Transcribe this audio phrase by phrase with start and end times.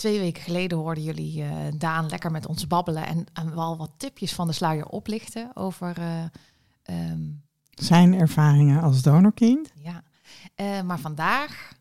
[0.00, 3.90] twee weken geleden hoorden jullie eh, Daan lekker met ons babbelen en, en wel wat
[3.96, 5.98] tipjes van de sluier oplichten over.
[5.98, 6.22] eh,
[6.82, 7.20] ehm,
[7.70, 9.70] Zijn ervaringen als donorkind.
[9.74, 10.02] ja.
[10.54, 11.72] Eh, maar vandaag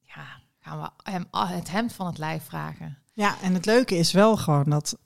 [0.00, 0.24] ja,
[0.60, 2.98] gaan we hem het hemd van het lijf vragen.
[3.12, 4.98] Ja, en het leuke is wel gewoon dat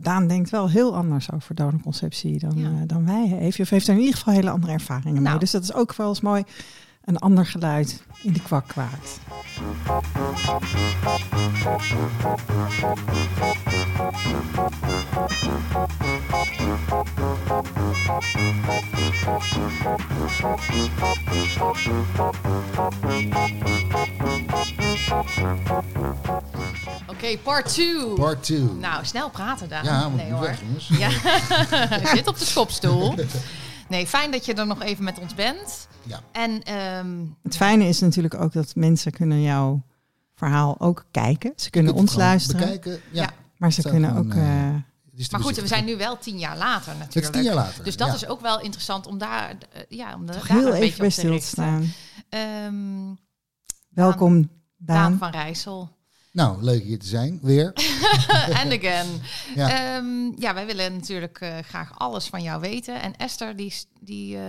[0.00, 2.84] Daan denkt wel heel anders over donorconceptie dan, Ja.
[2.86, 3.26] dan wij.
[3.26, 5.22] Heeft, of heeft er in ieder geval hele andere ervaringen mee.
[5.22, 5.38] Nou.
[5.38, 6.44] Dus dat is ook wel eens mooi.
[7.06, 9.20] Een ander geluid in de kwak kwaakt.
[27.06, 28.06] Oké, part 2.
[28.14, 28.58] Part 2.
[28.58, 29.84] Nou, snel praten Daan.
[29.84, 30.40] ja, moet nee, hoor.
[30.40, 30.60] weg.
[30.98, 31.08] Ja,
[32.00, 33.14] hij zit op de schopstoel.
[33.88, 35.88] Nee, fijn dat je er nog even met ons bent.
[36.02, 36.20] Ja.
[36.32, 39.82] En ehm, Het fijne is natuurlijk ook dat mensen kunnen jouw
[40.34, 41.52] verhaal ook kijken.
[41.56, 42.60] Ze kunnen ons luisteren.
[42.60, 42.92] Bekijken.
[42.92, 43.22] Ja.
[43.22, 43.32] Ja.
[43.56, 44.32] Maar ze kunnen gewoon, ook...
[44.34, 44.74] eh, eh,
[45.30, 47.32] maar goed, we zijn nu wel tien jaar later Het is natuurlijk.
[47.32, 47.84] tien jaar later.
[47.84, 48.14] Dus dat ja.
[48.14, 51.06] is ook wel interessant om daar, eh, ja, om daar heel een even beetje bij
[51.06, 51.92] op te stil te staan.
[52.28, 53.14] Ehm,
[53.88, 55.18] Welkom, Daan Daan.
[55.18, 55.95] van Rijssel.
[56.36, 57.38] Nou, leuk hier te zijn.
[57.42, 57.72] Weer.
[58.62, 59.06] En again.
[59.54, 59.68] Ja.
[59.68, 60.02] Ja.
[60.38, 63.02] ja, wij willen natuurlijk eh, graag alles van jou weten.
[63.02, 64.42] En Esther, die, die eh,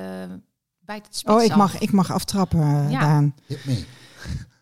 [0.80, 1.58] bijt het spits Oh, ik af.
[1.58, 2.99] mag, ik mag aftrappen, eh, Ja.
[2.99, 3.35] Daan.
[3.45, 3.85] Hit me.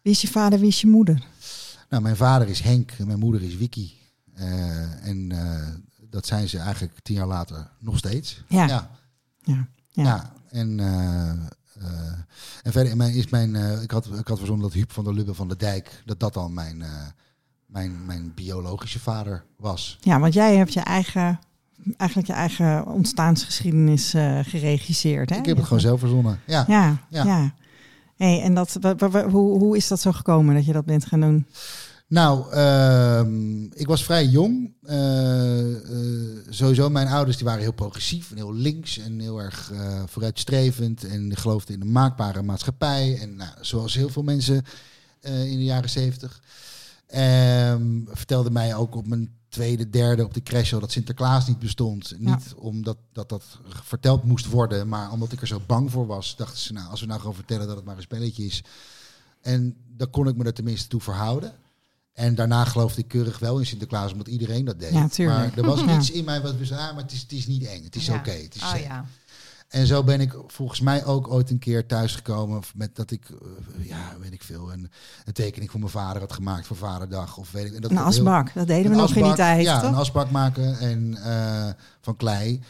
[0.02, 1.24] Wie is je vader, wie is je moeder?
[1.90, 3.92] Nou, mijn vader is Henk en mijn moeder is Vicky.
[4.34, 5.68] Eh, en eh,
[6.10, 8.44] dat zijn ze eigenlijk tien jaar later nog steeds.
[8.48, 8.68] Ja.
[8.68, 8.90] Ja.
[9.44, 9.68] Ja.
[9.92, 10.04] Ja.
[10.04, 10.34] Ja.
[10.50, 10.80] En,
[11.82, 11.88] eh,
[12.64, 13.56] en verder in mijn, is mijn...
[13.56, 16.02] eh, ik, had, ik had verzonnen dat Huub van der Lubbe van de Dijk...
[16.06, 16.90] dat dat dan mijn, eh,
[17.66, 19.98] mijn, mijn biologische vader was.
[20.02, 21.40] Ja, want jij hebt je eigen,
[21.98, 24.10] eigenlijk je eigen ontstaansgeschiedenis
[24.42, 25.30] geregisseerd.
[25.30, 25.38] Hè?
[25.38, 26.40] Ik heb het gewoon zelf verzonnen.
[26.46, 26.66] Ja.
[26.68, 27.24] Ja, ja.
[27.24, 27.54] Ja.
[28.16, 28.78] Hey, en dat,
[29.30, 31.48] hoe, hoe is dat zo gekomen dat je dat bent gaan doen?
[32.08, 34.74] Nou, ehm, ik was vrij jong.
[34.82, 39.72] Eh, eh, sowieso, mijn ouders die waren heel progressief en heel links en heel erg
[39.72, 41.04] eh, vooruitstrevend.
[41.04, 43.20] En geloofden in een maakbare maatschappij.
[43.22, 44.66] En nou, zoals heel veel mensen
[45.22, 46.42] in de jaren zeventig.
[47.08, 51.60] Ehm vertelde mij ook op mijn tweede, derde op de crash al dat Sinterklaas niet
[51.60, 52.14] bestond.
[52.20, 56.36] Niet omdat dat, dat verteld moest worden, maar omdat ik er zo bang voor was.
[56.36, 58.64] Dachten ze, nou, als we nou gewoon vertellen dat het maar een spelletje is.
[59.42, 61.54] En dan kon ik me er tenminste toe verhouden.
[62.16, 65.16] En daarna geloofde ik keurig wel in Sinterklaas, omdat iedereen dat deed.
[65.16, 65.98] Ja, maar er was Ja.
[65.98, 67.84] iets in mij wat we ah, maar het is, het is niet eng.
[67.84, 68.32] Het is oké.
[68.32, 69.06] het is Oh ja.
[69.68, 73.88] En zo ben ik volgens mij ook ooit een keer thuisgekomen met dat ik, eh,
[73.88, 74.90] ja, weet ik veel, een,
[75.26, 77.38] een tekening voor mijn vader had gemaakt voor Vaderdag.
[77.38, 79.64] Of weet ik, en dat Een heel- asbak, dat deden we nog in die tijd,
[79.64, 79.90] Ja, toch?
[79.90, 81.70] een asbak maken en, eh,
[82.02, 82.62] van klei.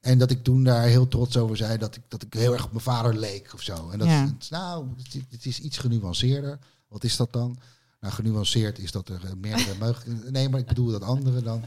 [0.00, 2.64] En dat ik toen daar heel trots over zei dat ik, dat ik heel erg
[2.64, 3.90] op mijn vader leek of zo.
[3.90, 4.08] En dat
[4.50, 4.86] nou,
[5.30, 6.58] het is iets genuanceerder.
[6.88, 7.58] Wat is dat dan?
[8.04, 10.32] Nou, genuanceerd is dat er eh, meerdere mogelijkheden...
[10.32, 11.62] Nee, maar ik bedoel dat andere dan.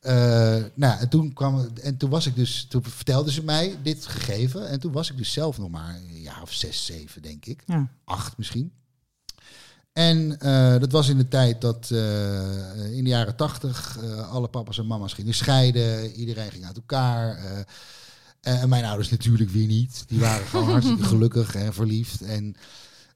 [0.00, 0.14] Eh,
[0.74, 4.68] nou, en toen kwam en toen was ik dus, toen vertelden ze mij dit gegeven.
[4.68, 7.62] En toen was ik dus zelf nog maar een jaar of zes, zeven, denk ik
[7.66, 7.88] Ja.
[8.04, 8.72] acht misschien.
[9.92, 11.90] En eh, dat was in de tijd dat
[12.90, 13.98] in de jaren tachtig
[14.30, 16.12] alle papa's en mama's gingen scheiden.
[16.12, 17.38] Iedereen ging uit elkaar.
[18.40, 20.04] en mijn ouders natuurlijk weer niet.
[20.06, 22.22] Die waren gewoon hartstikke gelukkig en verliefd.
[22.22, 22.56] En,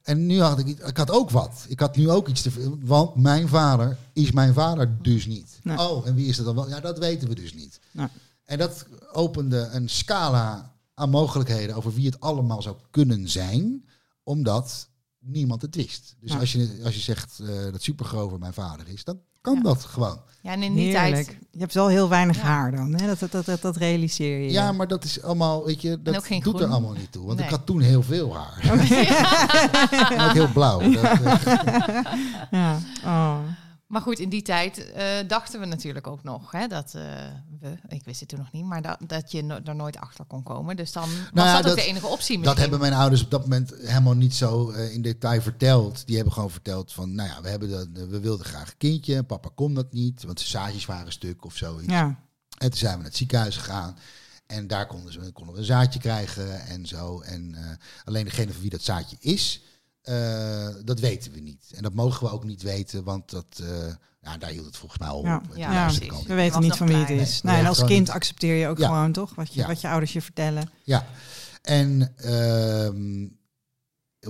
[0.07, 1.65] en nu had ik, ik had ook wat.
[1.69, 2.79] Ik had nu ook iets te veel.
[2.81, 5.59] Want mijn vader is mijn vader dus niet.
[5.63, 5.79] Nee.
[5.79, 6.69] Oh, en wie is dat dan wel?
[6.69, 7.81] Ja, dat weten we dus niet.
[7.93, 8.07] Nee.
[8.45, 13.89] En dat opende een scala aan mogelijkheden over wie het allemaal zou kunnen zijn,
[14.23, 16.17] omdat niemand het wist.
[16.21, 16.39] Dus Ja.
[16.39, 19.63] als, je, als je zegt eh, dat Supergrover mijn vader is, dan kan Ja.
[19.63, 20.19] dat gewoon.
[20.41, 21.15] Ja, en in die Heerlijk.
[21.27, 21.37] tijd...
[21.51, 22.43] Je hebt wel heel weinig Ja.
[22.43, 23.07] haar dan, hè?
[23.07, 24.51] Dat, dat, dat, dat, dat realiseer je.
[24.51, 27.27] Ja, maar dat is allemaal, weet je, dat doet er allemaal niet toe.
[27.27, 27.47] Want Nee.
[27.47, 28.61] ik had toen heel veel haar.
[30.13, 30.79] en ook heel blauw.
[30.91, 31.99] Dat, eh,
[32.51, 32.79] Ja.
[33.05, 33.37] Oh.
[33.87, 37.03] Maar goed, in die tijd eh, dachten we natuurlijk ook nog hè, dat eh,
[37.61, 40.25] we, ik wist het toen nog niet, maar dat, dat je no- er nooit achter
[40.25, 40.77] kon komen.
[40.77, 42.35] Dus dan was Nou ja, dat ook dat- de enige optie.
[42.37, 42.61] Dat misschien.
[42.63, 46.07] hebben mijn ouders op dat moment helemaal niet zo eh, in detail verteld.
[46.07, 49.23] Die hebben gewoon verteld van, nou ja, we, hebben dat, we wilden graag een kindje.
[49.23, 51.93] Papa kon dat niet, want de zaadjes waren stuk of zoiets.
[51.93, 52.19] Ja.
[52.59, 53.97] En toen zijn we naar het ziekenhuis gegaan.
[54.47, 57.21] En daar konden, ze, konden we een zaadje krijgen en zo.
[57.21, 57.65] En eh,
[58.05, 59.63] alleen degene van wie dat zaadje is,
[60.07, 61.73] eh, dat weten we niet.
[61.75, 63.67] En dat mogen we ook niet weten, want dat, eh,
[64.21, 65.27] ja, daar hield het volgens mij al op.
[65.55, 65.91] Ja.
[65.93, 66.27] We niet.
[66.27, 67.43] weten niet van wie het is.
[67.43, 68.11] Nee, Nee, en als kind niet.
[68.11, 68.87] accepteer je ook Ja.
[68.87, 69.35] gewoon, toch?
[69.35, 69.67] Wat je, Ja.
[69.67, 70.71] wat je ouders je vertellen.
[70.85, 71.07] Ja,
[71.63, 73.29] en ehm,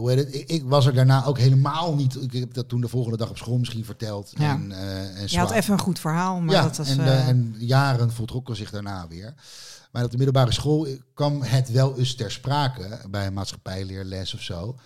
[0.00, 0.34] hoe heet het?
[0.34, 2.22] Ik, ik was er daarna ook helemaal niet.
[2.22, 4.32] Ik heb dat toen de volgende dag op school misschien verteld.
[4.38, 4.50] Ja.
[4.54, 6.88] En, eh en Je had even een goed verhaal, maar ja, dat was...
[6.88, 9.34] en, en jaren voltrokken zich daarna weer.
[9.92, 14.40] Maar op de middelbare school kwam het wel eens ter sprake bij een maatschappijleerles of
[14.40, 14.76] zo.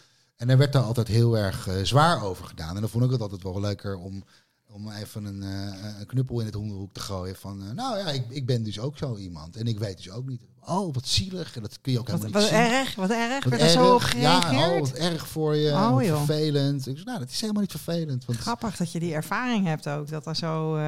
[0.40, 2.74] En daar werd daar altijd heel erg eh, zwaar over gedaan.
[2.74, 4.24] En dan vond ik het altijd wel leuker om
[4.72, 7.36] om even een, eh, een knuppel in het hondenhoek te gooien.
[7.36, 9.56] Van, eh, nou ja, ik, ik ben dus ook zo iemand.
[9.56, 10.40] En ik weet dus ook niet.
[10.66, 11.56] Oh, wat zielig.
[11.56, 12.70] En dat kun je ook Wat, helemaal wat niet zien.
[12.72, 13.44] erg, wat erg.
[13.44, 14.16] Wat Werd er zo op erg.
[14.20, 14.72] Ja, gereageerd?
[14.72, 15.70] oh, wat erg voor je.
[15.70, 16.16] Oh, wat joh.
[16.24, 16.86] vervelend.
[16.86, 18.24] Ik zei, nou, dat is helemaal niet vervelend.
[18.24, 20.08] Want Grappig dat je die ervaring hebt ook.
[20.08, 20.82] Dat er zo, eh,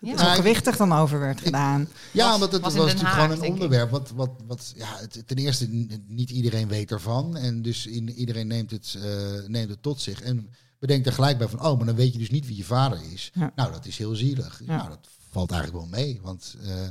[0.00, 0.18] Ja.
[0.18, 1.88] zo gewichtig dan over werd gedaan.
[2.12, 3.90] Ja, Was- omdat het was natuurlijk Haag, gewoon een onderwerp.
[3.90, 7.36] Wat, wat, wat, ja, het, ten eerste, niet iedereen weet ervan.
[7.36, 10.20] En dus in, iedereen neemt het, eh, neemt het tot zich.
[10.20, 10.48] En
[10.86, 12.98] bedenkt er gelijk bij van, oh, maar dan weet je dus niet wie je vader
[13.12, 13.30] is.
[13.34, 13.52] Ja.
[13.56, 14.60] Nou, dat is heel zielig.
[14.66, 14.76] Ja.
[14.76, 16.20] Nou, dat valt eigenlijk wel mee.
[16.22, 16.84] Want, eh,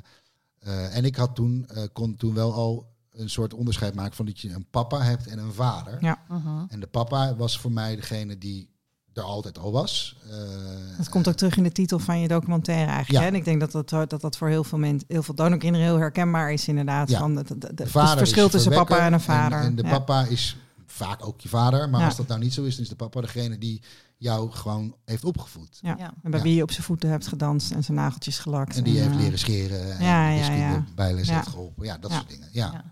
[0.60, 4.26] eh, en ik had toen, eh, kon toen wel al een soort onderscheid maken van
[4.26, 5.98] dat je een papa hebt en een vader.
[6.02, 6.22] Ja.
[6.28, 6.64] Mhm.
[6.68, 8.70] En de papa was voor mij degene die
[9.14, 10.18] er altijd al was.
[10.30, 13.12] Eh, Dat komt ook terug in de titel van je documentaire eigenlijk.
[13.12, 13.20] Ja.
[13.20, 13.28] Hè?
[13.28, 15.98] En ik denk dat dat, dat dat voor heel veel mensen, heel veel donorkinderen heel
[15.98, 17.10] herkenbaar is inderdaad.
[17.10, 17.20] Ja.
[17.20, 17.44] Van De
[17.76, 19.60] het vader verschil is tussen papa en een vader.
[19.60, 19.90] En, de Ja.
[19.90, 20.58] papa is
[20.94, 21.90] vaak ook je vader.
[21.90, 22.06] Maar Ja.
[22.06, 23.82] als dat nou niet zo is, dan is de papa degene die
[24.18, 25.80] jou gewoon heeft opgevoed.
[25.82, 25.96] Ja.
[25.98, 26.14] Ja.
[26.24, 26.46] En bij Ja.
[26.46, 28.78] wie je op zijn voeten hebt gedanst en zijn nageltjes gelakt.
[28.78, 31.36] En die heeft eh, leren scheren en ja, ja, bijles Ja.
[31.36, 31.86] heeft geholpen.
[31.86, 32.18] Ja, dat Ja.
[32.18, 32.50] soort dingen.
[32.52, 32.84] Ja, ja.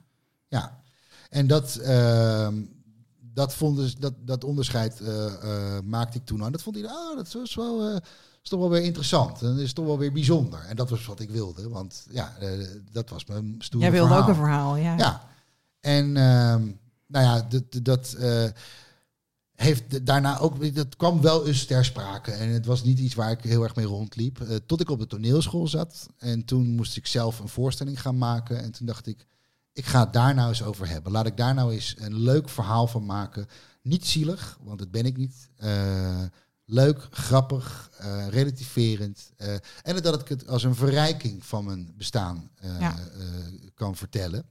[0.48, 0.80] Ja.
[1.30, 2.56] En dat, ehm,
[3.19, 6.51] dat, vonden ze- dat, dat onderscheid eh, eh, maakte ik toen aan.
[6.51, 7.89] Dat vond hij, ah, dat is wel...
[7.89, 7.95] eh,
[8.44, 9.42] is toch wel weer interessant.
[9.42, 10.59] En dat is toch wel weer bijzonder.
[10.65, 11.69] En dat was wat ik wilde.
[11.69, 12.50] Want ja, eh,
[12.92, 14.24] dat was mijn stoere Jij wilde verhaal.
[14.24, 14.97] ook een verhaal, ja.
[14.97, 15.27] Ja.
[15.80, 16.71] En ehm,
[17.11, 18.45] nou ja, dat, dat eh,
[19.55, 22.31] heeft daarna ook, dat kwam wel eens ter sprake.
[22.31, 24.41] En het was niet iets waar ik heel erg mee rondliep.
[24.41, 26.07] eh, tot ik op de toneelschool zat.
[26.17, 28.63] En toen moest ik zelf een voorstelling gaan maken.
[28.63, 29.25] En toen dacht ik,
[29.73, 31.11] ik ga het daar nou eens over hebben.
[31.11, 33.47] Laat ik daar nou eens een leuk verhaal van maken.
[33.81, 35.49] Niet zielig, want dat ben ik niet.
[35.57, 36.21] Eh,
[36.65, 37.89] leuk, grappig,
[38.29, 39.31] relativerend.
[39.83, 42.49] en dat ik het als een verrijking van mijn bestaan
[42.79, 42.95] Ja.
[43.75, 44.45] kan vertellen.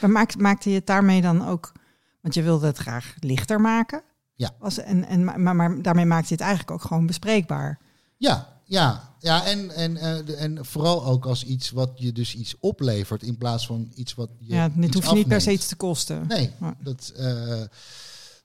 [0.00, 1.72] Maar maak, maakte je het daarmee dan ook,
[2.20, 4.02] want je wilde het graag lichter maken.
[4.34, 4.50] Ja.
[4.58, 7.78] Was, en, en, maar, maar daarmee maakte je het eigenlijk ook gewoon bespreekbaar.
[8.16, 12.54] Ja, ja, ja en, en, eh, en vooral ook als iets wat je dus iets
[12.60, 14.54] oplevert in plaats van iets wat je.
[14.54, 16.26] Ja, iets hoeft niet per se iets te kosten.
[16.28, 16.76] Nee, Ja.
[16.80, 17.12] dat.
[17.16, 17.62] eh,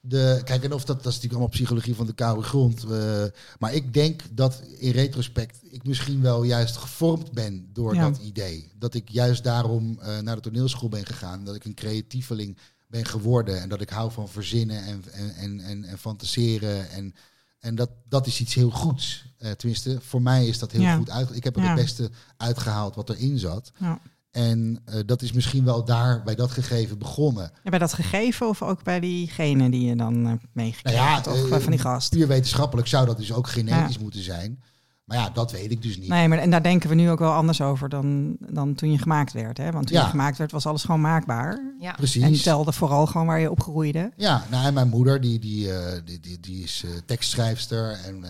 [0.01, 2.83] de, kijk, en of dat, dat is natuurlijk allemaal psychologie van de koude grond.
[2.83, 3.23] eh,
[3.59, 8.09] maar ik denk dat in retrospect ik misschien wel juist gevormd ben door Ja.
[8.09, 8.71] dat idee.
[8.79, 11.43] Dat ik juist daarom naar de toneelschool ben gegaan.
[11.43, 12.57] Dat ik een creatieveling
[12.95, 13.61] ben geworden.
[13.61, 16.89] En dat ik hou van verzinnen en, en, en, en, en fantaseren.
[16.89, 17.15] En,
[17.59, 19.25] en dat, dat is iets heel goeds.
[19.37, 20.95] Eh, tenminste, voor mij is dat heel Ja.
[20.95, 21.35] goed uit.
[21.35, 21.67] Ik heb er Ja.
[21.67, 23.71] het beste uitgehaald wat erin zat.
[23.79, 23.99] Ja.
[24.31, 27.51] En eh, dat is misschien wel daar bij dat gegeven begonnen.
[27.63, 30.99] Ja, bij dat gegeven of ook bij diegene die je dan hebt meegekregen?
[31.23, 32.09] Nou ja, van die gast.
[32.09, 34.63] Puur wetenschappelijk zou dat dus ook genetisch moeten zijn.
[35.05, 36.07] Maar ja, dat weet ik dus niet.
[36.09, 38.97] Nee, maar en daar denken we nu ook wel anders over dan, dan toen je
[38.97, 39.57] gemaakt werd.
[39.57, 39.71] Hè?
[39.71, 40.03] Want toen Ja.
[40.03, 41.73] je gemaakt werd, was alles gewoon maakbaar.
[41.79, 41.91] Ja.
[41.91, 42.23] Precies.
[42.23, 44.11] En telde vooral gewoon waar je opgroeide.
[44.17, 47.91] Ja, nou en mijn moeder die, die, eh, die, die, die is eh, tekstschrijfster.
[48.05, 48.29] En, eh,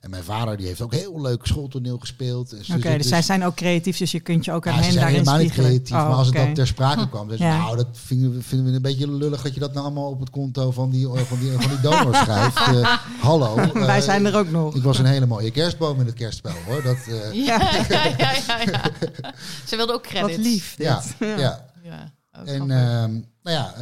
[0.00, 2.54] en mijn vader die heeft ook heel leuk schooltoneel gespeeld.
[2.76, 4.92] Oké, dus, zij zijn ook creatief, dus je kunt je ook aan ja, ze hen
[4.92, 5.70] zijn daarin helemaal niet spiegelen.
[5.84, 5.96] creatief.
[5.96, 7.56] Oh, maar als het dan ter sprake kwam, dan Ja.
[7.58, 10.20] nou, dat vinden we, vinden we een beetje lullig dat je dat nou allemaal op
[10.20, 12.56] het konto van die, van die, van die donor schrijft.
[12.56, 12.96] Eh,
[13.28, 13.72] hallo.
[13.72, 14.74] Wij zijn er ook nog.
[14.74, 16.82] Ik was een hele mooie kerstboom in het kerstspel hoor.
[16.82, 17.58] Dat, eh, Ja,
[17.88, 18.90] ja, ja, ja, ja.
[19.68, 20.36] Ze wilde ook credits.
[20.36, 20.76] Wat lief.
[20.76, 20.86] Dit.
[20.86, 21.02] ja,
[21.36, 21.70] ja.
[21.82, 23.12] Ja, ook En ehm,
[23.42, 23.80] nou ja, eh,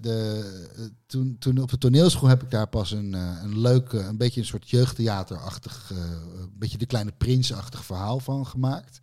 [0.00, 4.16] de, toen, toen op de toneelschool heb ik daar pas een, eh, een leuk, een
[4.16, 5.96] beetje een soort jeugdtheaterachtig, eh,
[6.40, 8.98] een beetje de kleine prinsachtig verhaal van gemaakt.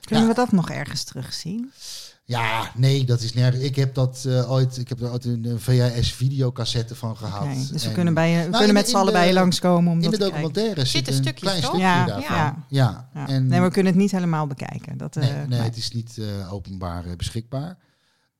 [0.00, 0.30] Kunnen Ja.
[0.30, 1.72] we dat nog ergens terugzien?
[2.32, 3.64] Ja, nee, dat is nergens.
[3.64, 7.42] Ik heb dat eh, ooit, ik heb er ooit een, VHS-videocassette van gehad.
[7.42, 9.26] Oké, dus we En kunnen, bij je, we Nou, kunnen in met z'n allen bij
[9.26, 11.70] je langskomen om in dat de documentaire zit Zitten een stukjes, klein toch?
[11.70, 12.36] stukje Ja, daarvan.
[12.36, 12.66] ja.
[12.68, 13.28] Ja, Ja.
[13.28, 14.98] En, nee, we kunnen het niet helemaal bekijken.
[14.98, 15.60] Dat, eh, Nee, nee, nee.
[15.60, 17.78] het is niet eh, openbaar eh, beschikbaar.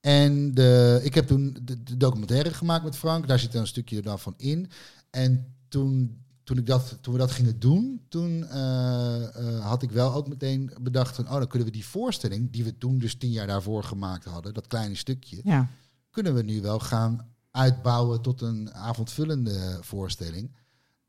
[0.00, 3.28] En de, ik heb toen de, de documentaire gemaakt met Frank.
[3.28, 4.70] Daar zit er een stukje daarvan in.
[5.10, 9.90] En toen, toen, ik dat, toen we dat gingen doen, toen eh, eh, had ik
[9.90, 11.24] wel ook meteen bedacht van...
[11.24, 14.54] oh, dan kunnen we die voorstelling, die we toen dus tien jaar daarvoor gemaakt hadden...
[14.54, 15.68] dat kleine stukje, Ja.
[16.10, 20.56] kunnen we nu wel gaan uitbouwen tot een avondvullende voorstelling.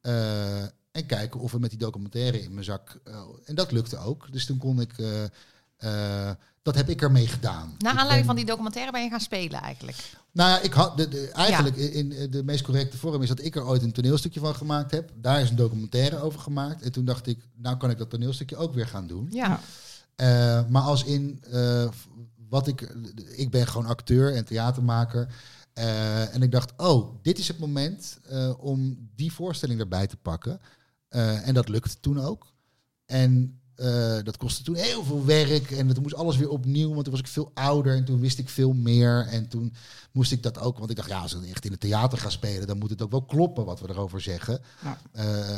[0.02, 0.62] Eh,
[0.92, 3.00] en kijken of we met die documentaire in mijn zak.
[3.46, 4.32] en dat lukte ook.
[4.32, 4.96] Dus toen kon ik.
[6.62, 7.75] dat heb ik ermee gedaan.
[7.78, 9.98] Na aanleiding ben- van die documentaire ben je gaan spelen eigenlijk.
[10.34, 10.98] Nou ja, ik had.
[10.98, 13.92] De, de- eigenlijk in, in de meest correcte vorm is dat ik er ooit een
[13.92, 15.12] toneelstukje van gemaakt heb.
[15.16, 16.82] Daar is een documentaire over gemaakt.
[16.82, 19.28] En toen dacht ik, nou kan ik dat toneelstukje ook weer gaan doen.
[19.32, 19.60] Ja.
[20.16, 21.90] Eh, maar als in eh,
[22.50, 22.82] wat ik.
[23.36, 25.28] Ik ben gewoon acteur en theatermaker.
[25.74, 28.20] Eh, en ik dacht, oh, dit is het moment
[28.58, 30.60] om die voorstelling erbij te pakken.
[31.44, 32.54] En dat lukte toen ook.
[33.06, 35.72] En eh, dat kostte toen heel veel werk.
[35.72, 36.89] En toen moest alles weer opnieuw.
[36.92, 37.96] Want toen was ik veel ouder.
[37.96, 39.27] En toen wist ik veel meer.
[39.27, 39.74] En toen
[40.12, 40.77] moest ik dat ook.
[40.77, 43.01] Want ik dacht, ja, als ik echt in het theater ga spelen, dan moet het
[43.01, 44.60] ook wel kloppen wat we erover zeggen.
[44.84, 44.98] Ja.
[45.12, 45.58] Eh,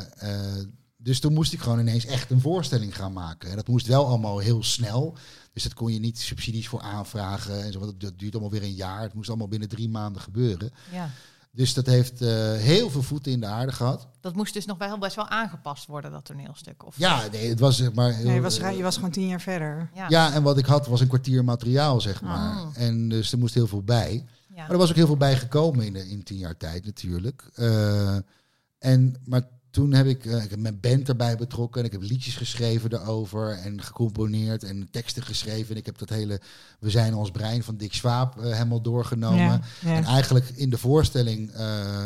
[0.58, 0.64] eh,
[0.96, 3.50] Dus toen moest ik gewoon ineens echt een voorstelling gaan maken.
[3.50, 5.16] En dat moest wel allemaal heel snel.
[5.52, 7.78] Dus dat kon je niet subsidies voor aanvragen en zo.
[7.78, 9.02] Want dat duurt allemaal weer een jaar.
[9.02, 10.70] Het moest allemaal binnen drie maanden gebeuren.
[10.92, 11.10] Ja.
[11.56, 14.08] Dus dat heeft eh, heel veel voeten in de aarde gehad.
[14.20, 16.86] Dat moest dus nog wel best wel aangepast worden, dat toneelstuk.
[16.86, 18.12] Of Ja, nee, het was zeg maar.
[18.12, 19.90] Heel, Nee, je, was, eh, je was gewoon tien jaar verder.
[19.94, 20.06] ja.
[20.08, 22.62] ja, en wat ik had was een kwartier materiaal, zeg maar.
[22.62, 22.68] Oh.
[22.74, 24.24] En dus er moest heel veel bij.
[24.48, 24.62] Ja.
[24.62, 27.50] Maar er was ook heel veel bij gekomen in, de, in tien jaar tijd natuurlijk.
[27.54, 28.16] Eh,
[28.78, 29.42] en, maar
[29.76, 31.80] toen heb ik, eh, ik heb mijn band erbij betrokken.
[31.80, 33.50] En ik heb liedjes geschreven daarover.
[33.58, 35.70] En gecomponeerd en teksten geschreven.
[35.70, 36.40] En ik heb dat hele
[36.80, 39.38] We zijn ons brein van Dick Swaap eh, helemaal doorgenomen.
[39.38, 39.94] Ja, ja.
[39.94, 42.04] En eigenlijk in de voorstelling eh,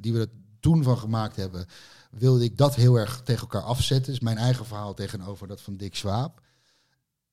[0.00, 0.28] die we er
[0.60, 1.66] toen van gemaakt hebben...
[2.10, 4.12] wilde ik dat heel erg tegen elkaar afzetten.
[4.12, 6.40] Dus mijn eigen verhaal tegenover dat van Dick Swaap.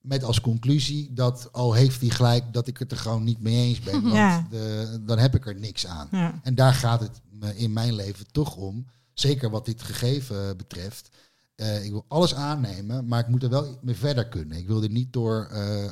[0.01, 3.67] Met als conclusie dat, al heeft hij gelijk, dat ik het er gewoon niet mee
[3.67, 4.01] eens ben.
[4.01, 4.47] Want Ja.
[4.49, 6.07] de, dan heb ik er niks aan.
[6.43, 8.85] En daar gaat het me in mijn leven toch om.
[9.19, 11.09] Zeker wat dit gegeven betreft.
[11.55, 14.57] Eh, ik wil alles aannemen, maar ik moet er wel mee verder kunnen.
[14.57, 15.47] Ik wil er niet door.
[15.51, 15.91] eh, eh,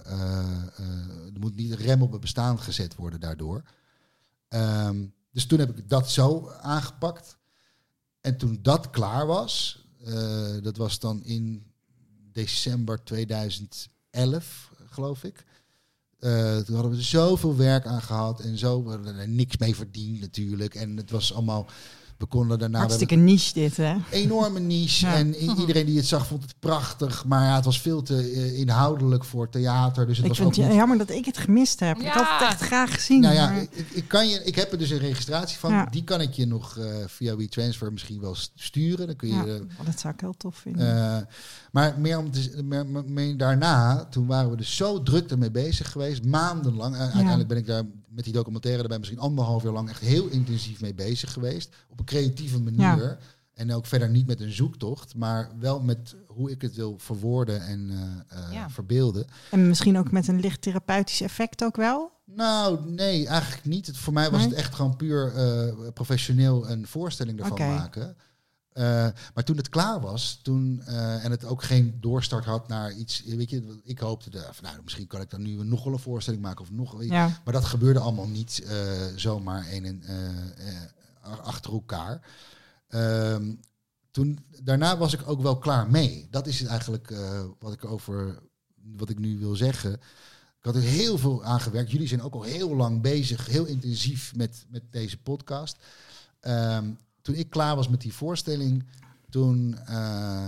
[0.77, 3.63] eh, er moet niet een rem op het bestaan gezet worden daardoor.
[4.47, 7.37] Ehm, dus toen heb ik dat zo aangepakt.
[8.21, 11.71] En toen dat klaar was, eh, dat was dan in
[12.31, 15.45] december 2011, geloof ik.
[16.19, 18.83] Eh, toen hadden we zoveel werk aan gehad en zo.
[18.83, 20.75] We hadden er niks mee verdiend natuurlijk.
[20.75, 21.67] En het was allemaal...
[22.17, 22.73] We konden daarna...
[22.77, 23.95] we Hartstikke niche dit, hè?
[24.11, 25.05] enorme niche.
[25.05, 25.15] Ja.
[25.15, 27.25] En i- iedereen die het zag vond het prachtig.
[27.25, 30.05] Maar ja, het was veel te eh, inhoudelijk voor theater.
[30.07, 30.75] Dus het Ik was vind ook het niet...
[30.77, 31.97] jammer dat ik het gemist heb.
[31.97, 33.21] Ik had het echt graag gezien.
[33.21, 35.71] Nou ja, maar- ik, ik, kan je, ik heb er dus een registratie van.
[35.71, 35.85] Ja.
[35.85, 39.07] Die kan ik je nog eh, via WeTransfer misschien wel st- sturen.
[39.07, 39.33] Dan kun je...
[39.35, 39.41] ja,
[39.79, 40.95] oh, dat zou ik heel tof vinden.
[41.15, 41.17] Eh,
[41.71, 45.51] maar meer om te, meer, meer- meer daarna, toen waren we dus zo druk ermee
[45.51, 46.95] bezig geweest, maandenlang.
[46.95, 47.83] En uiteindelijk ben ik daar
[48.17, 51.75] met die documentaire erbij misschien anderhalf jaar lang echt heel intensief mee bezig geweest.
[51.89, 53.17] Op een creatieve manier.
[53.53, 57.61] En ook verder niet met een zoektocht, maar wel met hoe ik het wil verwoorden
[57.65, 58.69] en eh, eh, Ja.
[58.69, 59.25] verbeelden.
[59.51, 62.11] En misschien ook met een licht therapeutisch effect ook wel.
[62.25, 63.87] Nou, nee, eigenlijk niet.
[63.87, 64.49] Het, voor mij was Nee?
[64.49, 68.17] het echt gewoon puur eh, professioneel een voorstelling ervan maken.
[68.77, 72.93] Eh, maar toen het klaar was, toen, eh, en het ook geen doorstart had naar
[72.93, 75.93] iets, weet je, ik hoopte, de, van, nou, misschien kan ik dan nu nog wel
[75.93, 77.03] een voorstelling maken of nog.
[77.03, 77.41] Ja.
[77.43, 78.75] maar dat gebeurde allemaal niet eh,
[79.15, 80.03] zomaar een en,
[81.21, 82.21] achter elkaar.
[82.87, 83.53] Ehm,
[84.11, 86.27] toen, daarna was ik ook wel klaar mee.
[86.31, 87.13] Dat is eigenlijk
[87.59, 88.39] wat ik over,
[88.97, 89.93] wat ik nu wil zeggen.
[90.59, 91.91] Ik had er heel veel aan gewerkt.
[91.91, 95.77] Jullie zijn ook al heel lang bezig, heel intensief met, met deze podcast.
[96.39, 96.85] Ehm,
[97.27, 98.85] toen ik klaar was met die voorstelling,
[99.29, 100.47] toen, eh,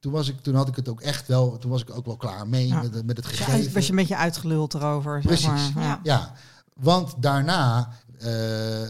[0.00, 2.16] toen, was ik, toen had ik het ook echt wel, toen was ik ook wel
[2.16, 2.82] klaar mee Ja.
[2.82, 3.72] met, met het Ja, gegeven.
[3.74, 5.22] was je een beetje uitgeluld erover.
[5.22, 5.84] Zeg maar.
[5.84, 6.00] Ja.
[6.02, 6.32] Ja,
[6.74, 8.82] want daarna, eh,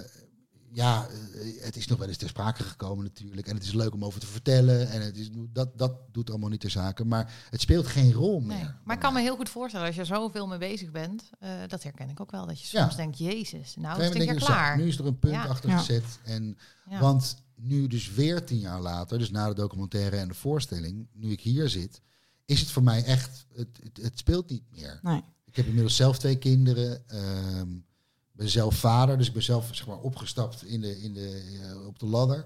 [0.75, 3.47] ja, eh, het is nog wel eens ter sprake gekomen natuurlijk.
[3.49, 4.91] En het is leuk om over te vertellen.
[4.91, 7.05] En het is, dat, dat doet allemaal niet ter zake.
[7.05, 8.57] Maar het speelt geen rol meer.
[8.57, 8.69] Nee.
[8.85, 11.51] Maar ik kan me heel goed voorstellen, als je er zoveel mee bezig bent, eh,
[11.69, 12.97] dat herken ik ook wel, dat je soms Ja.
[12.97, 14.77] denkt, jezus, nou is het denk je, klaar.
[14.77, 15.45] zo, Nu is er een punt Ja.
[15.45, 15.79] achter Ja.
[15.79, 16.19] gezet.
[16.25, 16.59] En,
[16.91, 17.01] Ja.
[17.01, 21.31] Want nu dus weer tien jaar later, dus na de documentaire en de voorstelling, nu
[21.31, 22.01] ik hier zit,
[22.45, 24.99] is het voor mij echt, het, het, het speelt niet meer.
[25.03, 25.23] Nee.
[25.45, 27.09] Ik heb inmiddels zelf twee kinderen.
[27.09, 27.69] ehm
[28.37, 31.87] ben zelf vader, dus ik ben zelf zeg maar, opgestapt in de, in de, eh,
[31.87, 32.45] op de ladder.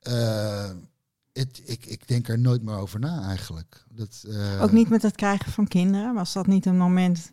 [0.00, 0.70] Eh,
[1.32, 3.84] het, ik, ik denk er nooit meer over na eigenlijk.
[3.90, 6.14] Dat, eh, Ook niet met het krijgen van kinderen.
[6.14, 7.32] Was dat niet een moment?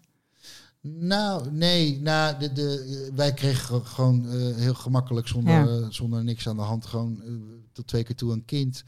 [0.81, 1.99] Nou, nee.
[2.01, 4.25] Nou, de, de, wij kregen ge- gewoon
[4.55, 5.89] heel gemakkelijk, zonder, Ja.
[5.91, 7.21] zonder niks aan de hand, gewoon
[7.71, 8.83] tot twee keer toe een kind.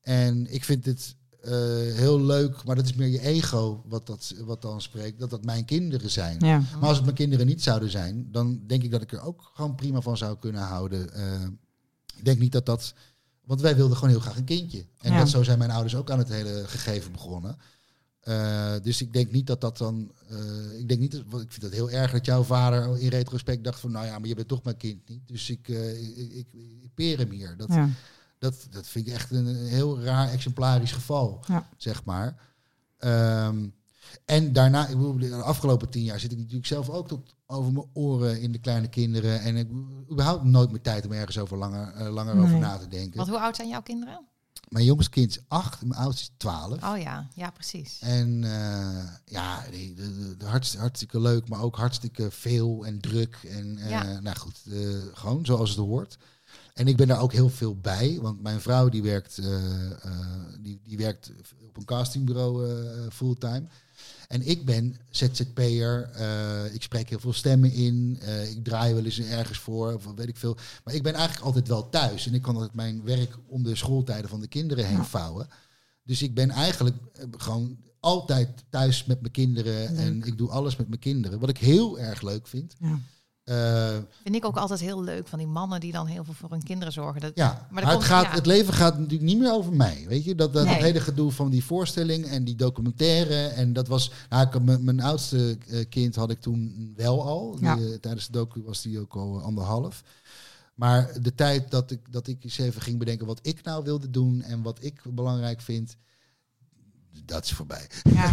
[0.00, 1.16] En ik vind het
[1.94, 5.44] heel leuk, maar dat is meer je ego wat, dat, wat dan spreekt, dat dat
[5.44, 6.36] mijn kinderen zijn.
[6.40, 6.58] Ja.
[6.58, 9.50] Maar als het mijn kinderen niet zouden zijn, dan denk ik dat ik er ook
[9.54, 11.12] gewoon prima van zou kunnen houden.
[11.14, 11.42] Eh,
[12.16, 12.94] ik denk niet dat dat.
[13.44, 14.86] Want wij wilden gewoon heel graag een kindje.
[15.00, 15.18] En Ja.
[15.18, 17.56] dat, zo zijn mijn ouders ook aan het hele gegeven begonnen.
[18.20, 20.12] Eh, dus ik denk niet dat dat dan.
[20.28, 21.12] eh, ik denk niet.
[21.12, 23.90] Dat, ik vind het heel erg dat jouw vader in retrospect dacht van.
[23.90, 25.20] Nou ja, maar je bent toch mijn kind niet.
[25.28, 26.46] Dus ik, eh, ik, ik,
[26.82, 27.56] ik peer hem hier.
[27.56, 27.88] Dat, Ja.
[28.44, 31.68] Dat, dat vind ik echt een heel raar exemplarisch geval, Ja.
[31.76, 32.36] zeg maar.
[32.98, 33.66] Ehm,
[34.24, 37.72] en daarna, ik bedoel, de afgelopen tien jaar zit ik natuurlijk zelf ook tot over
[37.72, 39.40] mijn oren in de kleine kinderen.
[39.40, 42.76] En ik heb überhaupt nooit meer tijd om ergens over langer, eh, langer over na
[42.78, 43.16] te denken.
[43.16, 44.26] Want hoe oud zijn jouw kinderen?
[44.68, 46.84] Mijn jongste kind is acht, mijn oudste is twaalf.
[46.84, 47.98] Oh ja, ja precies.
[48.00, 53.38] En eh, ja, de, de, de hartst- hartstikke leuk, maar ook hartstikke veel en druk.
[53.48, 54.20] En eh, Ja.
[54.20, 54.78] nou goed, eh,
[55.12, 56.18] gewoon zoals het hoort.
[56.74, 60.18] En ik ben daar ook heel veel bij, want mijn vrouw die werkt, eh, eh,
[60.60, 61.32] die, die werkt
[61.68, 63.62] op een castingbureau eh, fulltime.
[64.28, 68.18] En ik ben ZZP'er, eh ik spreek heel veel stemmen in,
[68.50, 70.56] ik draai wel eens ergens voor, of weet ik veel.
[70.84, 73.76] Maar ik ben eigenlijk altijd wel thuis en ik kan altijd mijn werk om de
[73.76, 75.48] schooltijden van de kinderen heen vouwen.
[76.02, 76.96] Dus ik ben eigenlijk
[77.30, 81.38] gewoon altijd thuis met mijn kinderen en ik doe alles met mijn kinderen.
[81.38, 82.74] Wat ik heel erg leuk vind.
[82.78, 82.98] Ja.
[83.44, 86.50] Eh, Vind ik ook altijd heel leuk van die mannen die dan heel veel voor
[86.50, 87.20] hun kinderen zorgen.
[87.20, 88.30] Dat, Ja, Maar het, komt- gaat, ja.
[88.30, 90.04] het leven gaat natuurlijk niet meer over mij.
[90.08, 90.74] Weet je, dat, dat, Nee.
[90.74, 93.46] dat hele gedoe van die voorstelling en die documentaire.
[93.46, 97.50] En dat was, nou, mijn, mijn oudste eh, kind had ik toen wel al.
[97.56, 97.76] Die, Ja.
[97.76, 100.02] eh, tijdens de docu was die ook al anderhalf.
[100.74, 104.10] Maar de tijd dat ik, dat ik eens even ging bedenken wat ik nou wilde
[104.10, 105.96] doen en wat ik belangrijk vind,
[107.24, 107.86] dat is voorbij.
[108.02, 108.32] Ja.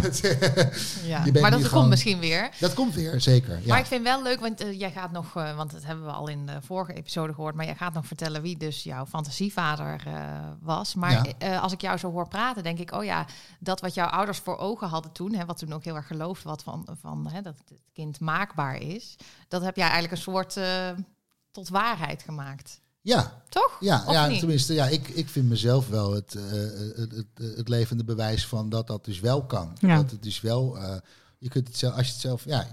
[1.04, 1.24] ja.
[1.24, 2.50] Je bent maar dat komt gewoon- misschien weer.
[2.60, 3.58] dat komt weer, zeker.
[3.60, 3.66] Ja.
[3.68, 6.10] Maar ik vind wel leuk, want eh, jij gaat nog, eh, want dat hebben we
[6.10, 10.02] al in de vorige episode gehoord, maar jij gaat nog vertellen wie dus jouw fantasievader
[10.06, 10.94] eh, was.
[10.94, 11.24] Maar Ja.
[11.38, 13.26] eh, als ik jou zo hoor praten, denk ik, oh ja,
[13.58, 16.42] dat wat jouw ouders voor ogen hadden toen, hè, wat toen ook heel erg geloofd
[16.42, 19.16] wat van, van hè, dat het kind maakbaar is,
[19.48, 20.90] dat heb jij eigenlijk een soort eh,
[21.50, 22.80] tot waarheid gemaakt.
[23.02, 23.76] Ja, Toch?
[23.80, 24.38] Ja, Of ja niet?
[24.38, 26.42] tenminste, ja, ik, ik vind mezelf wel het, eh,
[26.96, 29.76] het, het, het levende bewijs van dat dat dus wel kan.
[29.80, 29.96] Ja.
[29.96, 30.96] Dat het dus wel, eh,
[31.38, 32.66] je kunt het zelf, als je het zelf, ja,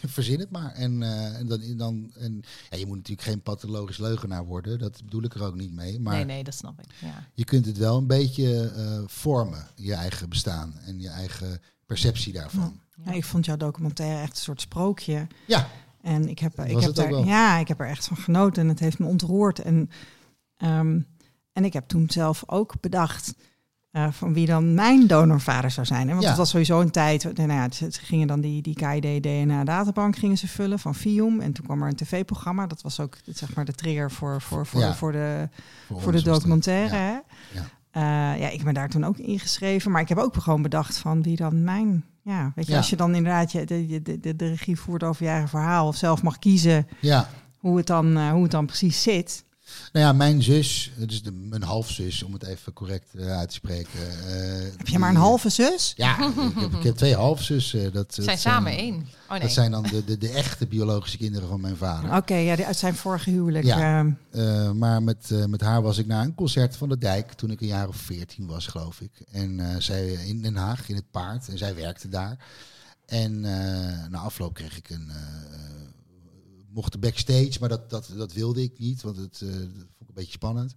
[0.00, 0.72] je verzin het maar.
[0.72, 5.00] En, eh, en dan, dan en, ja, je moet natuurlijk geen pathologisch leugenaar worden, dat
[5.04, 6.00] bedoel ik er ook niet mee.
[6.00, 6.86] Maar nee, nee, dat snap ik.
[7.00, 7.28] Ja.
[7.34, 12.32] je kunt het wel een beetje eh, vormen, je eigen bestaan en je eigen perceptie
[12.32, 12.80] daarvan.
[13.04, 15.26] Ja, ik vond jouw documentaire echt een soort sprookje.
[15.46, 15.68] Ja,
[16.02, 18.78] En ik heb, ik heb daar, ja, ik heb er echt van genoten en het
[18.78, 19.58] heeft me ontroerd.
[19.58, 19.90] En,
[20.56, 21.00] ehm,
[21.52, 23.34] en ik heb toen zelf ook bedacht
[23.90, 26.06] eh, van wie dan mijn donorvader zou zijn.
[26.06, 26.10] hè.
[26.12, 26.28] Want Ja.
[26.28, 29.64] het was sowieso een tijd, nou ja, ze, ze gingen dan die, die KID DNA
[29.64, 31.40] databank gingen ze vullen van Fium.
[31.40, 32.66] En toen kwam er een tv-programma.
[32.66, 34.94] Dat was ook zeg maar de trigger voor, voor, voor, Ja.
[34.94, 35.48] voor de,
[35.88, 37.22] voor, voor de documentaire.
[37.52, 37.64] Ja.
[37.92, 38.34] Ja.
[38.34, 39.90] Eh, ja, ik me daar toen ook ingeschreven.
[39.90, 42.04] Maar ik heb ook gewoon bedacht van wie dan mijn...
[42.24, 42.78] Ja, weet je, Ja.
[42.78, 45.86] als je dan inderdaad je, de, de, de, de regie voert over je eigen verhaal...
[45.86, 47.28] of zelf mag kiezen ja.
[47.58, 49.44] hoe het dan, eh, hoe het dan precies zit.
[49.92, 53.54] Nou ja, mijn zus, dus de, mijn halfzus, om het even correct eh, uit te
[53.54, 54.00] spreken.
[54.26, 55.92] eh, Heb je maar een halve zus?
[55.96, 57.92] Ja, ik heb, ik heb twee halfzussen.
[57.92, 58.94] Dat, Zijn dat samen één.
[58.94, 59.40] Oh nee.
[59.40, 62.16] Dat zijn dan de, de, de echte biologische kinderen van mijn vader.
[62.16, 63.64] Oké, ja, die uit zijn vorige huwelijk.
[63.64, 64.04] Ja.
[64.30, 67.32] eh, Eh, maar met, eh, met haar was ik naar een concert van de Dijk
[67.32, 69.10] toen ik een jaar of veertien was, geloof ik.
[69.32, 71.48] En eh, zij in Den Haag, in het paard.
[71.48, 72.36] En zij werkte daar.
[73.06, 75.10] En eh, na afloop kreeg ik een...
[76.72, 80.00] mocht de backstage, maar dat, dat, dat wilde ik niet, want het eh, dat vond
[80.00, 80.74] ik een beetje spannend.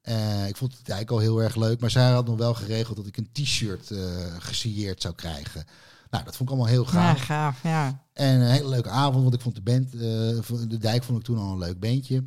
[0.00, 2.96] Eh, ik vond de Dijk al heel erg leuk, maar zij had nog wel geregeld
[2.96, 3.90] dat ik een t-shirt
[4.38, 5.64] gesigneerd zou krijgen.
[6.10, 7.20] Nou, dat vond ik allemaal heel ja, gaaf.
[7.20, 8.04] gaaf, ja.
[8.12, 11.38] En een hele leuke avond, want ik vond de band, de dijk vond ik toen
[11.38, 12.22] al een leuk bandje.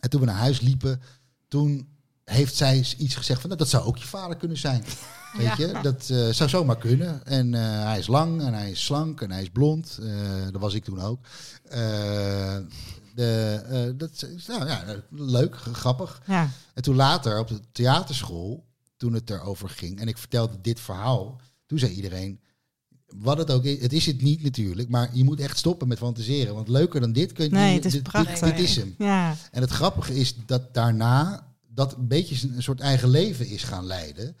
[0.00, 1.00] En toen we naar huis liepen,
[1.48, 1.93] toen
[2.24, 4.84] heeft zij iets gezegd van, nou, dat zou ook je vader kunnen zijn.
[5.36, 5.54] Weet Ja.
[5.56, 7.26] je, dat eh, zou zomaar kunnen.
[7.26, 9.98] En eh, hij is lang en hij is slank en hij is blond.
[10.02, 11.18] Eh, dat was ik toen ook.
[13.14, 16.22] De, dat is nou, ja, leuk, grappig.
[16.26, 16.50] ja.
[16.74, 18.64] En toen later op de theaterschool,
[18.96, 22.40] toen het erover ging en ik vertelde dit verhaal, toen zei iedereen,
[23.16, 25.98] wat het ook is, het is het niet natuurlijk, maar je moet echt stoppen met
[25.98, 27.76] fantaseren, want leuker dan dit kun je Nee, niet.
[27.76, 28.38] het is dit, prachtig.
[28.38, 28.94] Dit, dit is hem.
[28.98, 33.62] Ja, En het grappige is dat daarna dat een beetje een soort eigen leven is
[33.62, 34.36] gaan leiden.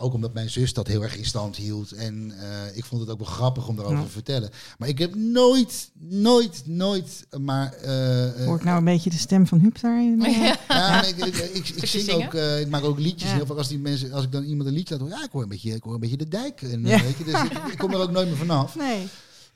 [0.00, 1.92] Ook omdat mijn zus dat heel erg in stand hield.
[1.92, 4.04] En eh, ik vond het ook wel grappig om daarover Ja.
[4.04, 4.50] te vertellen.
[4.78, 7.72] Maar ik heb nooit, nooit, nooit maar...
[7.72, 10.20] eh, eh, hoor ik nou een beetje de stem van Huub daarin?
[10.68, 11.04] Ja.
[11.04, 12.26] ik, ik, ik, ik Stukje zing zingen?
[12.26, 13.30] ook, eh, ik maak ook liedjes.
[13.30, 13.36] Ja.
[13.36, 15.30] Heel vaak als die mensen, als ik dan iemand een liedje laat horen, ja, ik
[15.32, 16.62] hoor een beetje, ik hoor een beetje de dijk.
[16.62, 17.02] En, Ja.
[17.02, 18.74] weet je, dus ik, ik kom er ook nooit meer vanaf.
[18.76, 19.08] Nee.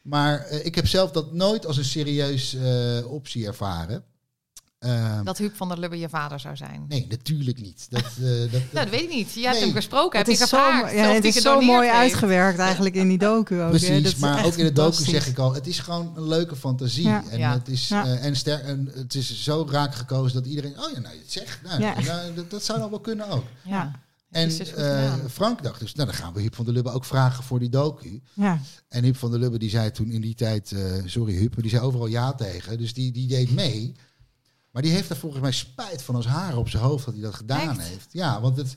[0.03, 4.05] Maar eh, ik heb zelf dat nooit als een serieus eh, optie ervaren.
[4.83, 6.85] Ehm, Dat Huub van der Lubbe je vader zou zijn.
[6.89, 7.87] nee, natuurlijk niet.
[7.91, 9.33] Dat, eh, dat, Nou, dat weet ik niet.
[9.33, 9.63] Je hebt Nee.
[9.65, 10.95] hem gesproken, Het heb je is zo, gevraagd.
[10.95, 11.99] ja, het is zo mooi heeft.
[11.99, 13.63] uitgewerkt eigenlijk in die docu ook.
[13.63, 13.69] hè.
[13.69, 16.29] Precies, Dat is maar ook in de docu zeg ik al, het is gewoon een
[16.29, 17.03] leuke fantasie.
[17.09, 17.23] Ja.
[17.31, 17.53] En, Ja.
[17.53, 18.05] Het is, Ja.
[18.05, 21.21] eh, en, ster, en het is zo raak gekozen dat iedereen, oh ja, nou, je
[21.21, 21.59] het zegt.
[21.63, 22.01] Nou, Ja.
[22.01, 23.45] nou, dat, dat zou dan wel kunnen ook.
[23.65, 24.01] Ja.
[24.31, 25.13] En dus eh.
[25.31, 27.69] Frank dacht dus, nou dan gaan we Huub van der Lubbe ook vragen voor die
[27.69, 28.23] docu.
[28.35, 31.53] Ja, En Huub van der Lubbe die zei toen in die tijd, eh, sorry Huub,
[31.53, 32.79] maar die zei overal ja tegen.
[32.79, 33.95] Dus die, die deed mee.
[34.73, 37.23] Maar die heeft er volgens mij spijt van als haar op zijn hoofd dat hij
[37.23, 37.89] dat gedaan Echt?
[37.89, 38.09] heeft.
[38.13, 38.75] Ja, want het,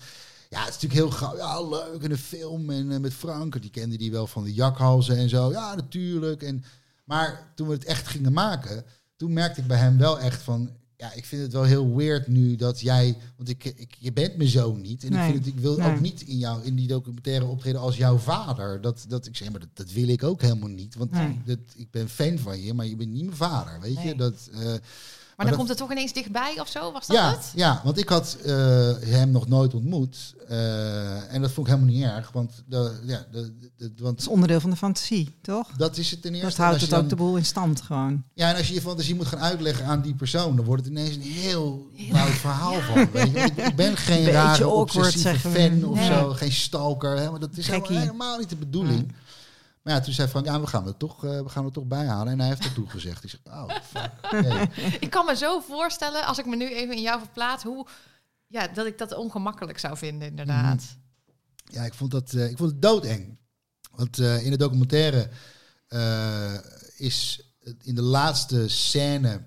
[0.49, 1.37] ja, het is natuurlijk heel gauw.
[1.37, 3.61] Ja, leuk in de film en eh, met Frank.
[3.61, 5.51] Die kende die wel van de jakhalzen en zo.
[5.51, 6.43] Ja, natuurlijk.
[6.43, 6.63] En,
[7.03, 10.69] maar toen we het echt gingen maken, toen merkte ik bij hem wel echt van...
[10.97, 13.17] Ja, ik vind het wel heel weird nu dat jij...
[13.37, 15.03] Want ik, ik, je bent me zo niet.
[15.03, 15.91] En Nee, ik, vind het, ik wil nee.
[15.93, 18.81] ook niet in, jou, in die documentaire optreden als jouw vader.
[18.81, 20.95] Dat, dat, ik zeg, maar dat, dat wil ik ook helemaal niet.
[20.95, 21.41] Want Nee.
[21.45, 24.15] dat, ik ben fan van je, maar je bent niet mijn vader, weet je.
[24.15, 24.73] Dat, eh,
[25.37, 26.91] dan dat- komt het toch ineens dichtbij of zo?
[26.91, 27.51] Was dat Ja, het?
[27.55, 28.53] ja, want ik had eh,
[28.99, 30.33] hem nog nooit ontmoet.
[30.47, 32.31] eh, en dat vond ik helemaal niet erg.
[32.31, 35.67] Want, de, ja, de, de- want is onderdeel van de fantasie, toch?
[35.77, 36.47] dat is het ten eerste.
[36.47, 38.23] Dat houdt het ook dan- de boel in stand gewoon.
[38.33, 40.91] Ja, en als je je fantasie moet gaan uitleggen aan die persoon, dan wordt het
[40.91, 43.11] ineens een heel oud verhaal van.
[43.11, 43.39] Weet je?
[43.39, 45.59] Ik, ik ben geen Beetje rare, awkward, obsessieve we.
[45.59, 46.05] fan of Nee.
[46.07, 47.17] zo, geen stalker.
[47.17, 49.13] Hè, maar dat is helemaal niet de bedoeling.
[49.85, 51.85] Maar ja, toen zei Frank, ja, we gaan het toch, eh, we gaan het toch
[51.85, 52.33] bijhalen.
[52.33, 53.23] En hij heeft het toegezegd.
[53.23, 54.11] Ik zeg, oh, fuck.
[55.05, 57.87] Ik kan me zo voorstellen, als ik me nu even in jou verplaats, hoe,
[58.47, 60.97] ja, dat ik dat ongemakkelijk zou vinden, inderdaad.
[61.63, 63.37] Ja, ik vond, dat, eh, ik vond het doodeng.
[63.91, 65.29] Want eh, in de documentaire
[66.97, 67.41] is
[67.81, 69.41] in de laatste scène...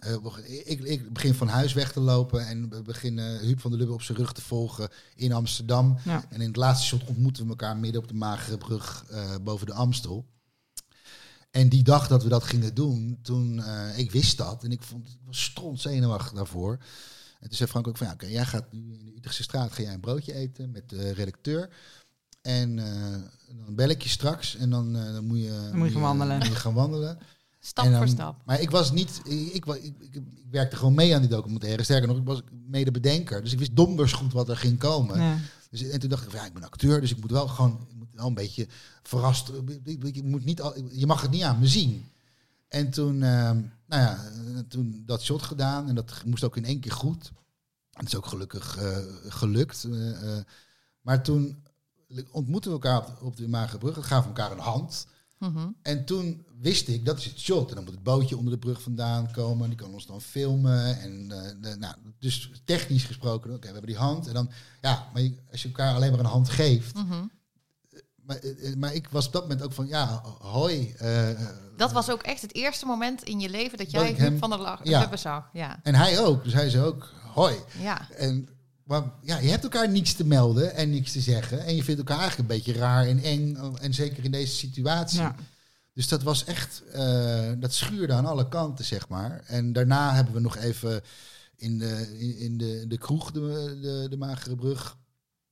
[0.00, 3.80] eh, ik, ik begin van huis weg te lopen en we beginnen Huub van der
[3.80, 5.98] Lubbe op zijn rug te volgen in Amsterdam.
[6.04, 6.24] Ja.
[6.28, 9.66] En in het laatste shot ontmoeten we elkaar midden op de magere brug eh, boven
[9.66, 10.26] de Amstel.
[11.50, 14.82] En die dag dat we dat gingen doen, toen, eh, ik wist dat en ik
[14.82, 16.72] vond, ik was stront zenuwachtig daarvoor.
[17.40, 19.72] En toen zei Frank ook van, ja, oké, jij gaat nu in de Utrechtse straat
[19.72, 21.68] ga jij een broodje eten met de redacteur.
[22.42, 22.76] En
[23.64, 26.38] dan bel ik je straks en dan, dan moet je, moet je gaan wandelen.
[26.38, 27.18] moet je gaan wandelen.
[27.60, 28.42] Stap dan- voor stap.
[28.44, 31.82] Maar ik was niet, ik, ik, ik, werkte gewoon mee aan die documentaire.
[31.82, 33.42] Sterker nog, ik was medebedenker.
[33.42, 35.20] Dus ik wist donders goed wat er ging komen.
[35.20, 35.38] Ja.
[35.70, 37.86] Dus, en toen dacht ik, van, ja, ik ben acteur, dus ik moet wel gewoon
[37.88, 38.68] ik moet wel een beetje
[39.02, 39.50] verrast.
[39.84, 42.10] Ik, moet niet al, je mag het niet aan me zien.
[42.68, 44.24] En toen, ehm, nou ja,
[44.68, 47.32] toen dat shot gedaan en dat moest ook in één keer goed.
[47.92, 49.84] Het is ook gelukkig eh, gelukt.
[49.84, 50.44] eh, eh.
[51.00, 51.62] maar toen
[52.30, 53.94] ontmoetten we elkaar op, op de Magerbrug.
[53.94, 55.06] We gaven elkaar een hand.
[55.40, 55.68] Mhm.
[55.82, 57.68] En toen wist ik, dat is het shot.
[57.68, 59.68] En dan moet het bootje onder de brug vandaan komen.
[59.68, 61.00] Die kan ons dan filmen.
[61.00, 64.26] En, eh, de- nou, dus technisch gesproken, oké, we hebben die hand.
[64.26, 64.50] En dan,
[64.80, 66.94] ja, maar je- als je elkaar alleen maar een hand geeft.
[66.94, 67.24] Mhm.
[68.22, 70.92] Maar, eh, maar ik was op dat moment ook van, ja, hoi.
[70.98, 71.28] eh,
[71.76, 74.58] Dat was ook echt het eerste moment in je leven dat jij hem- van der
[74.58, 75.16] Lag ja.
[75.16, 75.50] Zag.
[75.52, 76.44] Ja, En hij ook.
[76.44, 77.56] Dus hij zei ook, hoi.
[77.78, 78.10] ja.
[78.10, 78.48] En
[78.90, 81.64] maar, ja, je hebt elkaar niets te melden en niks te zeggen.
[81.64, 83.56] En je vindt elkaar eigenlijk een beetje raar en eng.
[83.80, 85.20] En zeker in deze situatie.
[85.20, 85.34] Ja.
[85.94, 89.42] Dus dat was echt, eh, dat schuurde aan alle kanten, zeg maar.
[89.46, 91.02] En daarna hebben we nog even
[91.56, 94.96] in de, in, in de, de kroeg, de, de, de Magere Brug,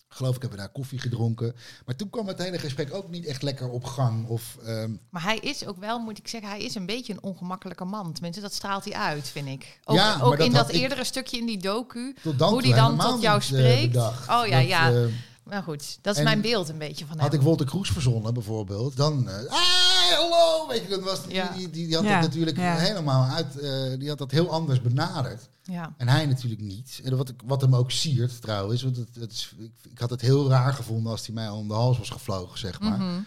[0.09, 1.55] geloof ik, hebben we daar koffie gedronken.
[1.87, 4.27] Maar toen kwam het hele gesprek ook niet echt lekker op gang.
[4.27, 7.23] Of, ehm, Maar hij is ook wel, moet ik zeggen, hij is een beetje een
[7.23, 8.13] ongemakkelijke man.
[8.13, 9.81] Tenminste, dat straalt hij uit, vind ik.
[9.85, 12.17] Ook, Ja, ook dat in dat eerdere stukje in die docu.
[12.23, 13.93] Hoe die dan tot jou eh, spreekt.
[13.93, 14.29] bedacht.
[14.29, 14.91] Oh ja, Dat, ja.
[14.93, 15.05] eh,
[15.49, 17.25] Maar goed, dat is En mijn beeld een beetje van hem.
[17.25, 19.29] Had ik Wolter Kroes verzonnen bijvoorbeeld, dan...
[19.29, 20.69] eh hey, hallo!
[20.69, 21.53] Weet je, dat was, Ja.
[21.57, 22.77] die, die, die had Ja, dat natuurlijk ja.
[22.77, 23.59] helemaal uit...
[23.59, 25.49] eh, die had dat heel anders benaderd.
[25.63, 25.95] Ja.
[25.97, 27.01] En hij natuurlijk niet.
[27.05, 30.11] En wat, ik, wat hem ook siert trouwens, want het, het is, ik, ik had
[30.11, 32.99] het heel raar gevonden als hij mij om de hals was gevlogen, zeg maar.
[32.99, 33.21] Mhm.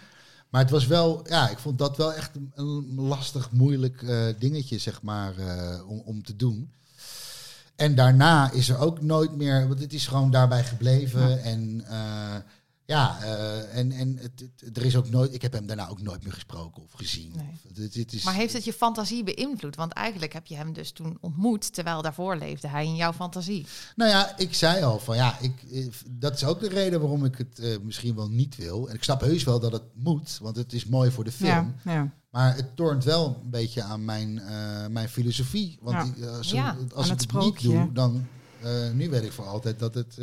[0.49, 4.25] Maar het was wel, ja, ik vond dat wel echt een, een lastig, moeilijk eh,
[4.39, 6.71] dingetje, zeg maar, eh, om, om te doen.
[7.81, 11.29] En daarna is er ook nooit meer, want het is gewoon daarbij gebleven.
[11.29, 11.37] Ja.
[11.37, 12.35] En eh,
[12.85, 16.01] ja, eh, en, en het, het- er is ook nooit, ik heb hem daarna ook
[16.01, 17.31] nooit meer gesproken of gezien.
[17.35, 17.47] Nee.
[17.71, 19.75] Of, het, het is, Maar heeft het je fantasie beïnvloed?
[19.75, 23.65] Want eigenlijk heb je hem dus toen ontmoet, terwijl daarvoor leefde hij in jouw fantasie.
[23.95, 27.25] Nou ja, ik zei al van ja, ik, eh, dat is ook de reden waarom
[27.25, 28.89] ik het misschien wel niet wil.
[28.89, 31.75] En ik snap heus wel dat het moet, want het is mooi voor de film.
[31.83, 32.11] Ja, ja.
[32.31, 35.77] Maar het tornt wel een beetje aan mijn, eh, mijn filosofie.
[35.81, 36.25] Want Ja.
[36.25, 38.27] eh, als, Ja, als ik het niet doe, dan...
[38.61, 40.15] eh, nu weet ik voor altijd dat het,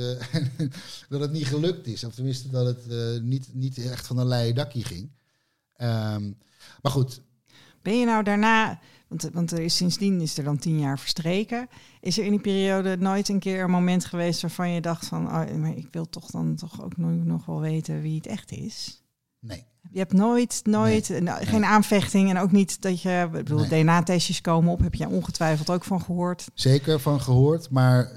[1.08, 2.04] dat het niet gelukt is.
[2.04, 5.10] Of tenminste dat het niet, niet echt van een leien dakje ging.
[5.76, 6.22] Ehm,
[6.82, 7.20] maar goed,
[7.82, 11.68] Ben je nou daarna, want, want er is, sindsdien is er dan tien jaar verstreken.
[12.00, 15.26] Is er in die periode nooit een keer een moment geweest waarvan je dacht van,
[15.26, 18.50] oh, maar ik wil toch dan toch ook nog, nog wel weten wie het echt
[18.52, 19.02] is?
[19.40, 19.66] Nee.
[19.90, 23.82] Je hebt nooit, nooit, nou, geen aanvechting en ook niet dat je, ik bedoel, Nee.
[23.82, 26.46] DNA-testjes komen op, heb je ongetwijfeld ook van gehoord.
[26.54, 28.10] Zeker van gehoord, maar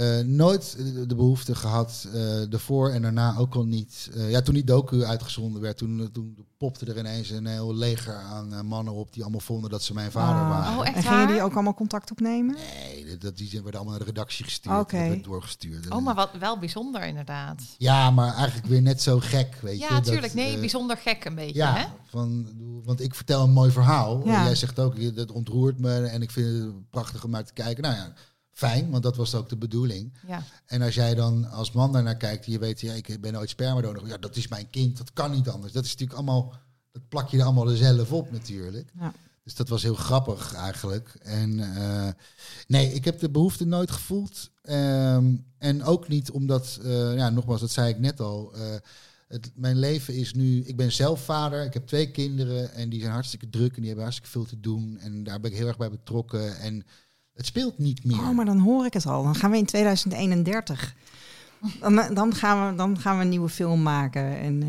[0.00, 0.76] eh, nooit
[1.08, 2.06] de behoefte gehad.
[2.12, 4.10] eh ervoor en daarna ook al niet.
[4.14, 8.14] Eh, ja, toen die docu uitgezonden werd, toen, toen popte er ineens een heel leger
[8.14, 10.78] aan mannen op die allemaal vonden dat ze mijn vader waren.
[10.78, 12.56] Oh, echt en gingen die ook allemaal contact opnemen?
[12.56, 14.92] Nee, dat- die zijn- werden allemaal naar de redactie gestuurd.
[14.92, 15.90] En doorgestuurd.
[15.90, 17.62] Oh, maar wat wel bijzonder inderdaad.
[17.78, 19.84] Ja, maar eigenlijk weer net zo gek, weet je.
[19.84, 20.34] Ja, dat, tuurlijk.
[20.34, 21.84] Nee, bijzonder gek een beetje, ja, hè?
[22.08, 22.46] van,
[22.84, 24.26] want ik vertel een mooi verhaal.
[24.26, 24.38] Ja.
[24.38, 27.52] En jij zegt ook, dat ontroert me en ik vind het prachtig om naar te
[27.52, 27.82] kijken.
[27.82, 28.12] Nou ja,
[28.60, 30.12] fijn, want dat was ook de bedoeling.
[30.26, 30.42] Ja.
[30.66, 34.06] En als jij dan als man daarnaar kijkt je weet, ja, ik ben ooit spermadonor.
[34.06, 35.72] Ja, dat is mijn kind, dat kan niet anders.
[35.72, 36.54] Dat is natuurlijk allemaal,
[36.92, 38.92] dat plak je er allemaal zelf op natuurlijk.
[38.98, 39.12] Ja.
[39.44, 41.14] Dus dat was heel grappig eigenlijk.
[41.22, 42.08] En eh,
[42.66, 44.50] nee, ik heb de behoefte nooit gevoeld.
[44.62, 48.54] Ehm, en ook niet omdat, eh, ja, nogmaals, dat zei ik net al.
[48.54, 48.62] eh,
[49.28, 53.00] het, mijn leven is nu, ik ben zelf vader, ik heb twee kinderen en die
[53.00, 54.98] zijn hartstikke druk en die hebben hartstikke veel te doen.
[54.98, 56.58] En daar ben ik heel erg bij betrokken.
[56.58, 56.84] En
[57.40, 58.18] Het speelt niet meer.
[58.18, 59.22] Oh, maar dan hoor ik het al.
[59.22, 60.94] Dan gaan we in 2031.
[61.80, 64.38] Dan, dan, gaan, we, dan gaan we een nieuwe film maken.
[64.38, 64.62] En,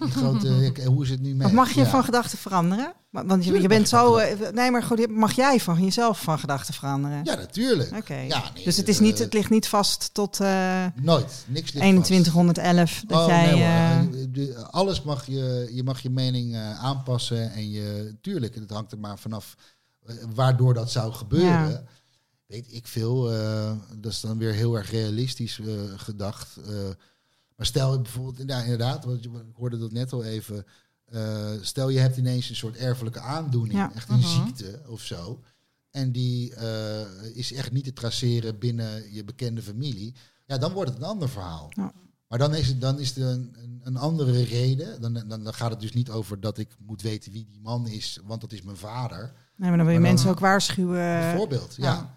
[0.00, 1.46] eh, grote, eh, hoe is het nu met...
[1.46, 1.86] Of mag je ja.
[1.86, 2.92] van gedachten veranderen?
[3.10, 4.16] Want je, je bent zo.
[4.16, 7.20] eh, Nee, maar goed, mag jij van jezelf van gedachten veranderen?
[7.24, 7.96] Ja, natuurlijk.
[7.96, 8.14] Oké.
[8.14, 11.44] Ja, nee, dus het, is eh, niet, het ligt niet vast tot eh, Nooit.
[11.46, 13.54] Niks ligt 2111 dat Oh, jij.
[13.54, 18.70] nee, eh, alles mag je, je mag je mening eh, aanpassen en je, tuurlijk, het
[18.70, 19.54] hangt er maar vanaf
[20.06, 21.70] eh, waardoor dat zou gebeuren.
[21.70, 21.82] Ja.
[22.48, 26.56] Weet ik veel, eh, dat is dan weer heel erg realistisch eh, gedacht.
[26.56, 26.72] Eh,
[27.56, 30.64] maar stel je bijvoorbeeld, ja, inderdaad, want ik hoorde dat net al even.
[31.60, 33.92] stel je hebt ineens een soort erfelijke aandoening, Ja.
[33.94, 34.44] echt een Mhm.
[34.44, 35.40] ziekte of zo.
[35.90, 36.54] En die
[37.34, 40.14] is echt niet te traceren binnen je bekende familie.
[40.46, 41.66] Ja, dan wordt het een ander verhaal.
[41.70, 41.92] Ja.
[42.28, 45.00] Maar dan is het, dan is er een, een, andere reden.
[45.00, 47.86] Dan, dan, dan gaat het dus niet over dat ik moet weten wie die man
[47.86, 49.18] is, want dat is mijn vader.
[49.56, 51.18] nee, maar dan wil je maar dan- mensen ook waarschuwen.
[51.20, 51.84] Bijvoorbeeld, ja.
[51.92, 52.16] ja.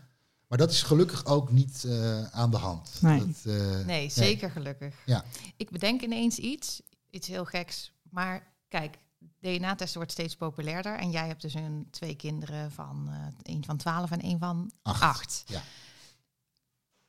[0.52, 2.98] Maar dat is gelukkig ook niet eh, aan de hand.
[3.02, 3.20] Nee.
[3.20, 4.96] Dat, eh, Nee, zeker gelukkig.
[5.06, 5.24] Ja.
[5.58, 7.92] Ik bedenk ineens iets, iets heel geks.
[8.10, 8.98] Maar kijk,
[9.40, 10.98] DNA-testen wordt steeds populairder.
[10.98, 14.72] En jij hebt dus een, twee kinderen van eh een van 12 en een van
[14.82, 15.02] Acht.
[15.02, 15.44] 8.
[15.48, 15.62] Ja.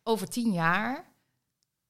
[0.02, 1.10] Over tien jaar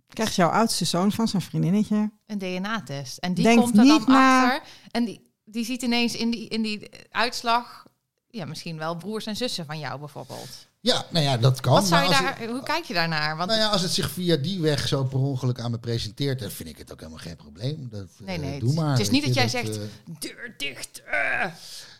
[0.09, 2.11] Krijgt jouw oudste zoon van zijn vriendinnetje.
[2.27, 3.19] een DNA-test.
[3.19, 4.69] En die Denkt komt er dan niet na- achter.
[4.91, 7.87] En die, die ziet ineens in die, in die uitslag...
[8.29, 10.71] Ja, misschien wel broers en zussen van jou bijvoorbeeld.
[10.85, 11.73] Ja, nou ja, dat kan.
[11.73, 13.37] Wat zou je daar, hoe kijk je daarnaar?
[13.37, 16.39] Want Nou ja, als het zich via die weg zo per ongeluk aan me presenteert,
[16.41, 17.89] dan vind ik het ook helemaal geen probleem.
[17.91, 18.91] Dat, Nee, eh, nee, doe het- maar.
[18.91, 19.83] het is niet dat jij zegt, eh,
[20.19, 21.03] deur dicht.
[21.11, 21.45] eh.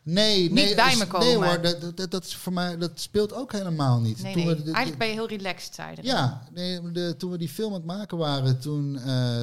[0.03, 1.27] nee, niet nee, bij is- me komen.
[1.27, 1.61] Nee hoor,
[1.95, 4.23] dat, dat, is voor mij, dat speelt ook helemaal niet.
[4.23, 4.51] Nee, Toen nee.
[4.55, 6.03] we de- de- Eigenlijk ben je heel relaxed, zei je.
[6.03, 8.99] Ja, nee, de, toen we die film aan het maken waren, toen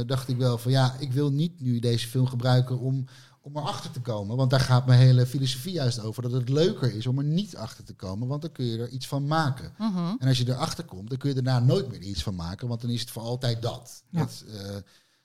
[0.06, 3.06] dacht ik wel van ja, ik wil niet nu deze film gebruiken om,
[3.49, 4.35] om erachter te komen.
[4.35, 6.21] Want daar gaat mijn hele filosofie juist over.
[6.21, 8.89] Dat het leuker is om er niet achter te komen, want dan kun je er
[8.89, 9.73] iets van maken.
[9.77, 10.15] Mhm.
[10.19, 12.81] En als je erachter komt, dan kun je daarna nooit meer iets van maken, want
[12.81, 14.03] dan is het voor altijd dat.
[14.09, 14.19] Ja.
[14.19, 14.75] Dat, eh,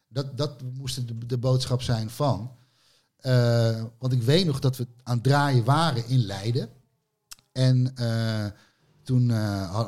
[0.09, 2.51] dat, dat moest de, de boodschap zijn van.
[3.17, 6.69] Eh, want ik weet nog dat we aan het draaien waren in Leiden.
[7.53, 8.47] En eh,
[9.03, 9.29] toen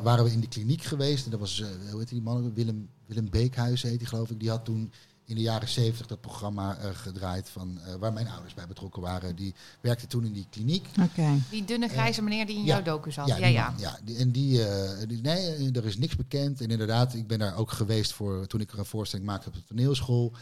[0.03, 1.25] waren we in de kliniek geweest.
[1.25, 2.53] En dat was, hoe heet die man?
[2.53, 4.39] Willem, Willem Beekhuis heet die geloof ik.
[4.39, 4.91] Die had toen
[5.27, 9.01] in de jaren zeventig dat programma eh, gedraaid van, eh, waar mijn ouders bij betrokken
[9.01, 9.35] waren.
[9.35, 10.87] Die werkte toen in die kliniek.
[11.01, 11.39] Oké.
[11.49, 12.75] Die dunne grijze meneer die in ja.
[12.75, 13.27] jouw docu zat.
[13.27, 13.69] Ja, Ja, ja.
[13.69, 13.99] man, ja.
[14.03, 16.61] die- en die, eh, die, nee, eh, er is niks bekend.
[16.61, 19.53] En inderdaad, ik ben daar ook geweest voor toen ik er een voorstelling maakte op
[19.53, 20.33] de toneelschool.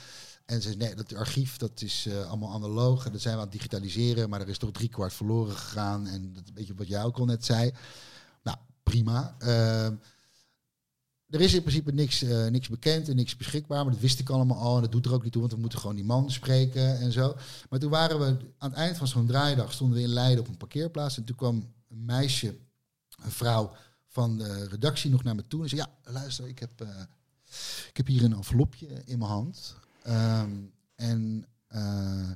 [0.45, 3.05] En ze zei, nee, dat archief dat is eh, allemaal analoog.
[3.05, 4.29] En dat zijn we aan het digitaliseren.
[4.29, 6.07] Maar er is toch drie kwart verloren gegaan.
[6.07, 7.71] En dat is een beetje wat jij ook al net zei.
[8.43, 9.35] Nou, prima.
[9.39, 9.93] Ehm,
[11.29, 13.83] er is in principe niks, eh, niks bekend en niks beschikbaar.
[13.83, 14.75] Maar dat wist ik allemaal al.
[14.75, 17.11] En dat doet er ook niet toe, want we moeten gewoon die man spreken en
[17.11, 17.35] zo.
[17.69, 18.25] Maar toen waren we
[18.57, 19.73] aan het eind van zo'n draaidag...
[19.73, 21.17] stonden we in Leiden op een parkeerplaats.
[21.17, 22.57] En toen kwam een meisje,
[23.23, 23.71] een vrouw
[24.07, 25.63] van de redactie nog naar me toe.
[25.63, 26.87] En zei, ja, luister, ik heb, eh,
[27.89, 29.75] ik heb hier een envelopje in mijn hand.
[30.03, 30.51] Ehm,
[30.95, 31.45] en...
[31.67, 32.31] eh,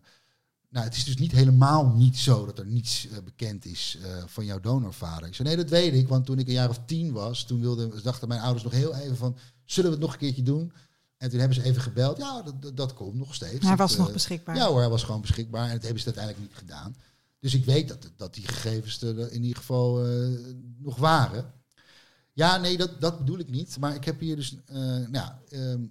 [0.69, 4.23] nou, het is dus niet helemaal niet zo dat er niets eh, bekend is eh,
[4.25, 5.27] van jouw donorvader.
[5.27, 7.59] Ik zei, nee, dat weet ik, want toen ik een jaar of tien was, toen
[7.59, 10.71] wilden, dachten mijn ouders nog heel even van, zullen we het nog een keertje doen?
[11.19, 13.59] En toen hebben ze even gebeld, ja, dat, dat, dat komt nog steeds.
[13.59, 14.55] Hij Dat, was eh, nog beschikbaar.
[14.55, 16.95] Ja hoor, hij was gewoon beschikbaar en dat hebben ze uiteindelijk niet gedaan.
[17.39, 20.27] Dus ik weet dat, dat die gegevens er in ieder geval eh,
[20.77, 21.53] nog waren.
[22.33, 23.77] Ja, nee, dat, dat bedoel ik niet.
[23.79, 24.77] Maar ik heb hier dus, eh,
[25.07, 25.81] nou, ehm,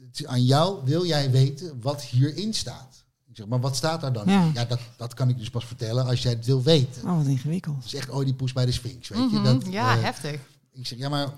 [0.00, 3.04] het is aan jou, wil jij weten wat hierin staat?
[3.38, 4.24] Zeg, maar wat staat daar dan?
[4.26, 4.64] Ja.
[4.64, 7.02] dat, dat kan ik dus pas vertellen als jij het wil weten.
[7.08, 7.76] Oh, wat ingewikkeld.
[7.76, 9.36] Het is echt Oedipus bij de Sphinx, weet je?
[9.38, 9.44] Mhm.
[9.44, 10.40] Dat, ja, eh, heftig.
[10.72, 11.28] ik zeg, ja, maar...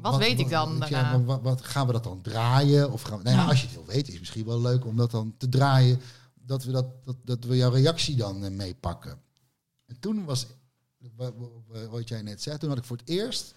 [0.00, 1.10] Wat weet ik dan weet je, daarna?
[1.10, 2.92] maar wat, wat- gaan we dat dan draaien?
[2.92, 4.86] Of gaan we, nou ja, als je het wil weten, is het misschien wel leuk
[4.86, 6.00] om dat dan te draaien.
[6.34, 9.18] Dat we, dat, dat, dat we jouw reactie dan eh, meepakken.
[9.86, 10.46] En toen was,
[11.16, 11.32] wa-
[11.66, 13.54] wa- wat jij net zei, toen had ik voor het eerst...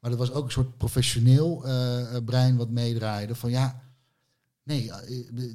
[0.00, 3.34] Maar dat was ook een soort professioneel eh, brein wat meedraaide.
[3.34, 3.80] Van ja,
[4.68, 4.84] nee,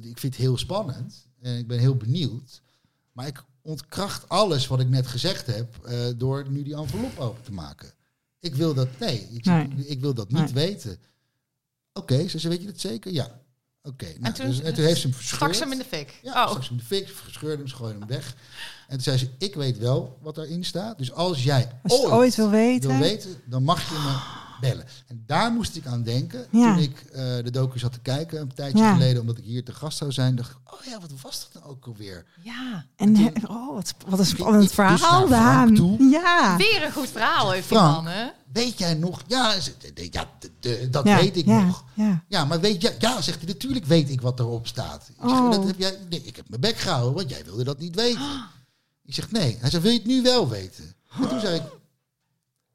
[0.02, 1.26] ik vind het heel spannend.
[1.40, 2.60] En ik ben heel benieuwd.
[3.12, 7.42] Maar ik ontkracht alles wat ik net gezegd heb eh, door nu die envelop open
[7.42, 7.92] te maken.
[8.40, 9.68] Ik wil dat, nee, ik, Nee.
[9.86, 10.66] ik wil dat niet Nee.
[10.66, 10.98] weten.
[11.92, 13.12] Oké, ze zei, weet je dat zeker?
[13.12, 13.40] Ja.
[13.82, 15.56] Oké, nou, toen- dus- en toen heeft ze hem Stak verscheurd.
[15.56, 16.20] ze hem in de fik.
[16.22, 18.36] Ja, oh, stak ze hem in de fik, verscheurde hem, gooide hem weg.
[18.88, 20.98] En toen zei ze, ik weet wel wat erin staat.
[20.98, 22.90] Dus als jij Als ooit wil weten.
[22.90, 24.84] wil weten, dan mag je me bellen.
[25.06, 26.74] En daar moest ik aan denken Ja.
[26.74, 28.92] toen ik eh, de docu zat te kijken een tijdje Ja.
[28.92, 30.36] geleden, omdat ik hier te gast zou zijn.
[30.36, 32.24] Dacht ik, oh ja, wat was dat nou ook alweer?
[32.42, 32.84] ja.
[32.96, 36.02] En he- oh, wat, wat een spannend dus verhaal, toe.
[36.02, 36.56] Ja.
[36.56, 37.94] Weer een goed verhaal heeft die Frank.
[37.94, 38.26] man, hè?
[38.52, 39.22] Weet jij nog?
[39.26, 41.84] Ja, ze- de- de- ja de- de- dat ja, weet ik ja, nog.
[41.94, 42.24] Ja.
[42.28, 42.96] Ja, maar weet jij?
[42.98, 45.08] Ja, zegt hij, natuurlijk weet ik wat erop staat.
[45.08, 45.50] Ik zeg, Oh.
[45.50, 48.22] dat heb jij, nee, ik heb mijn bek gehouden, want jij wilde dat niet weten.
[49.06, 49.56] Ik zeg, nee.
[49.60, 50.94] Hij zegt, wil je het nu wel weten?
[51.20, 51.62] En toen zei ik,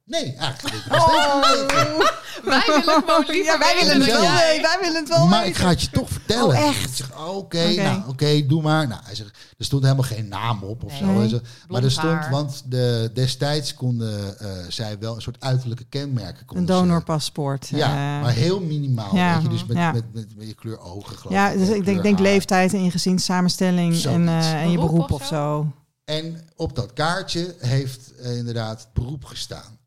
[0.10, 0.84] Nee, eigenlijk niet.
[0.90, 2.20] Weten.
[2.44, 4.22] Wij willen gewoon liever Ja, wij willen het wel.
[4.62, 6.58] Wij willen het wel Maar ik ga het je toch vertellen.
[6.58, 6.90] Oh, echt?
[6.90, 7.82] Ik zeg, oh, oké, Oké.
[7.82, 8.88] nou, oké, doe maar.
[8.88, 11.06] Nou, hij zegt, er stond helemaal geen naam op of zo.
[11.06, 11.42] Nee.
[11.68, 16.46] Maar er stond, want de, destijds konden eh, zij wel een soort uiterlijke kenmerken.
[16.58, 17.68] Een donorpaspoort.
[17.68, 18.24] Ja, eh.
[18.24, 19.16] maar heel minimaal.
[19.16, 19.34] ja.
[19.34, 19.92] Weet je, dus met, Ja.
[19.92, 21.58] met, met, met je kleur ogen geloof ja, ik.
[21.60, 25.68] dus ik denk, leeftijd en je gezinssamenstelling en, eh, en je Beroep of of zo?
[26.06, 29.79] En op dat kaartje heeft inderdaad het beroep gestaan.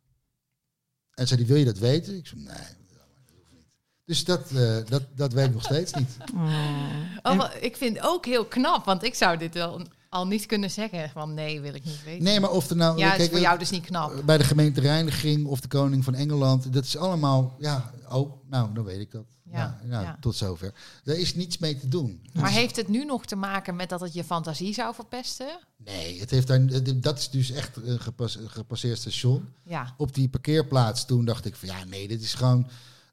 [1.15, 2.17] En zei die, wil je dat weten?
[2.17, 2.55] Ik zei, nee,
[2.89, 3.67] dat hoeft niet.
[4.05, 6.17] Dus dat, eh, dat, dat weet ik nog steeds niet.
[7.23, 7.39] Oh.
[7.39, 10.71] Oh, ik vind het ook heel knap, want ik zou dit wel al niet kunnen
[10.71, 11.11] zeggen.
[11.11, 12.25] Van nee, wil ik niet weten.
[12.25, 12.99] Nee, maar of er nou...
[12.99, 14.23] ja, het is kijk, voor eh, jou dus niet knap.
[14.25, 18.75] bij de gemeente Reiniging of de koning van Engeland, dat is allemaal, ja, oh, nou,
[18.75, 19.25] dan weet ik dat.
[19.59, 20.17] Ja, nou, ja.
[20.21, 20.73] tot zover.
[21.05, 22.23] Daar is niets mee te doen.
[22.33, 25.59] Maar Dus- heeft het nu nog te maken met dat het je fantasie zou verpesten?
[25.77, 26.61] Nee, het heeft daar,
[27.01, 29.49] dat is dus echt een gepas, een gepasseerd station.
[29.63, 29.95] Ja.
[29.97, 32.69] Op die parkeerplaats toen dacht ik van ja, nee, dit is gewoon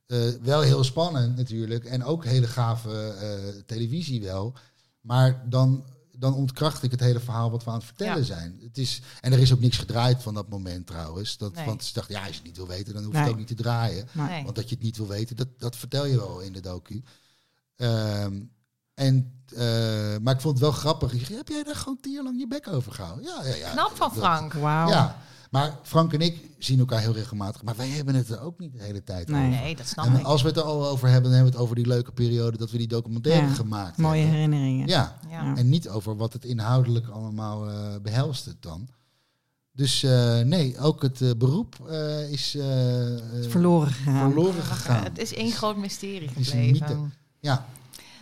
[0.05, 1.85] eh, wel heel spannend natuurlijk.
[1.85, 4.53] En ook hele gave eh, televisie wel.
[5.01, 5.85] Maar dan,
[6.19, 8.23] dan ontkracht ik het hele verhaal wat we aan het vertellen Ja.
[8.23, 8.59] zijn.
[8.63, 11.37] Het is, en er is ook niks gedraaid van dat moment trouwens.
[11.37, 11.65] Dat, Nee.
[11.65, 13.23] Want ze dachten, ja, als je het niet wil weten, dan hoef je Nee.
[13.27, 14.07] het ook niet te draaien.
[14.11, 14.43] Nee.
[14.43, 17.03] Want dat je het niet wil weten, dat, dat vertel je wel in de docu.
[17.75, 18.39] Ehm,
[18.93, 19.57] en, eh,
[20.21, 21.13] maar ik vond het wel grappig.
[21.13, 23.25] Ik zeg, heb jij daar gewoon tien jaar lang je bek over gehouden?
[23.25, 23.71] Ja, ja, ja.
[23.71, 24.53] Knap van Dat- Frank.
[24.53, 24.89] Wauw.
[24.89, 27.63] Ja, maar Frank en ik zien elkaar heel regelmatig.
[27.63, 29.47] Maar wij hebben het er ook niet de hele tijd Nee.
[29.47, 29.61] over.
[29.61, 30.25] Nee, dat snap En ik.
[30.25, 32.57] als we het er al over hebben, dan hebben we het over die leuke periode
[32.57, 34.35] dat we die documentaire Ja, gemaakt Mooie hebben.
[34.35, 34.87] herinneringen.
[34.87, 35.55] Ja, Ja.
[35.55, 38.87] En niet over wat het inhoudelijk allemaal eh behelst het dan.
[39.71, 44.31] Dus eh, nee, ook het eh, beroep eh, is eh, eh, Verloren gegaan.
[44.31, 45.03] verloren gegaan.
[45.03, 46.77] Het is één groot mysterie is een mythe.
[46.85, 47.13] gebleven.
[47.39, 47.65] Ja,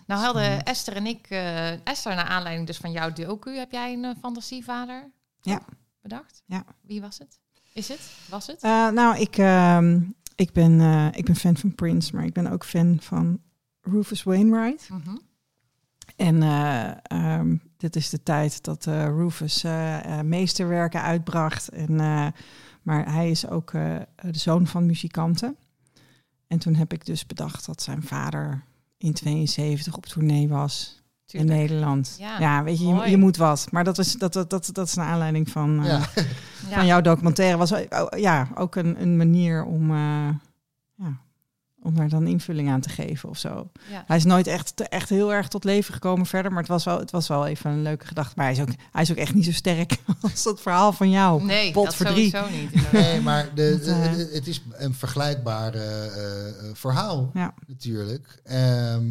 [0.07, 3.93] Nou hadden Esther en ik, eh, Esther naar aanleiding dus van jouw docu, heb jij
[3.93, 5.11] een fantasievader
[5.41, 5.61] Ja.
[6.07, 6.43] Bedacht?
[6.45, 6.63] Ja.
[6.81, 7.39] Wie was het?
[7.73, 8.11] Is het?
[8.29, 8.61] Was het?
[8.61, 10.01] Eh, nou, ik, ehm,
[10.35, 13.41] ik, ben, eh, ik ben fan van Prince, maar ik ben ook fan van
[13.81, 14.89] Rufus Wainwright.
[14.89, 15.17] Mhm.
[16.15, 16.41] En
[17.01, 19.65] ehm, dit is de tijd dat Rufus
[20.23, 21.69] meesterwerken uitbracht.
[21.69, 21.95] En,
[22.81, 25.57] maar hij is ook de zoon van muzikanten.
[26.47, 28.63] En toen heb ik dus bedacht dat zijn vader
[28.97, 30.96] in 72 op tournee was
[31.27, 31.51] Tuurlijk.
[31.51, 32.15] in Nederland.
[32.19, 33.67] Ja, Ja, weet je, je, moet wat.
[33.71, 35.99] Maar dat, was, dat, dat, dat, dat is een aanleiding van, eh, ja.
[36.69, 36.75] Ja.
[36.75, 37.57] van jouw documentaire.
[37.57, 37.79] Was oh,
[38.17, 40.29] ja, ook een, een manier om, eh,
[40.95, 41.17] ja,
[41.81, 43.71] om daar dan invulling aan te geven of zo.
[43.91, 44.03] Ja.
[44.07, 46.99] Hij is nooit echt, echt heel erg tot leven gekomen verder, maar het was wel,
[46.99, 48.33] het was wel even een leuke gedachte.
[48.35, 51.09] Maar hij is ook, hij is ook echt niet zo sterk als dat verhaal van
[51.09, 51.43] jou.
[51.43, 52.29] Nee, Pot dat voor drie.
[52.29, 52.91] sowieso niet.
[52.91, 57.53] Nee, maar de, eh, de- het is een vergelijkbaar eh, eh, eh, verhaal Ja.
[57.67, 58.39] natuurlijk.
[58.43, 59.03] Ehm,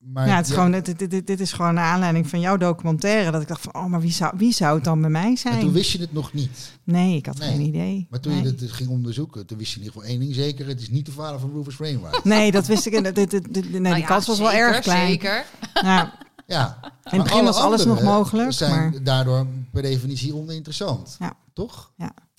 [0.00, 2.40] maar ja, het is ja, gewoon, dit, dit, dit, dit is gewoon naar aanleiding van
[2.40, 3.30] jouw documentaire.
[3.30, 5.36] Dat ik dacht van, oh, maar wie zou, wie zou het dan bij mij En
[5.36, 5.60] zijn?
[5.60, 6.72] toen wist je het nog niet.
[6.84, 7.48] Nee, ik had Nee.
[7.50, 8.06] geen idee.
[8.10, 8.42] Maar toen nee.
[8.42, 10.66] je het ging onderzoeken, toen wist je in ieder geval één ding zeker.
[10.66, 12.24] Het is niet de vader van Rufus Wainwright.
[12.34, 12.92] Nee, dat wist ik.
[13.04, 15.06] Dit, dit, dit- dit- nee, Nou die ja, kans was wel erg klein.
[15.08, 15.44] Zeker.
[15.82, 16.12] Ja,
[16.46, 16.78] Ja.
[17.10, 18.52] in het begin was alles nog mogelijk.
[18.52, 21.16] zijn Maar, daardoor per definitie oninteressant.
[21.18, 21.32] Ja.
[21.52, 21.92] Toch?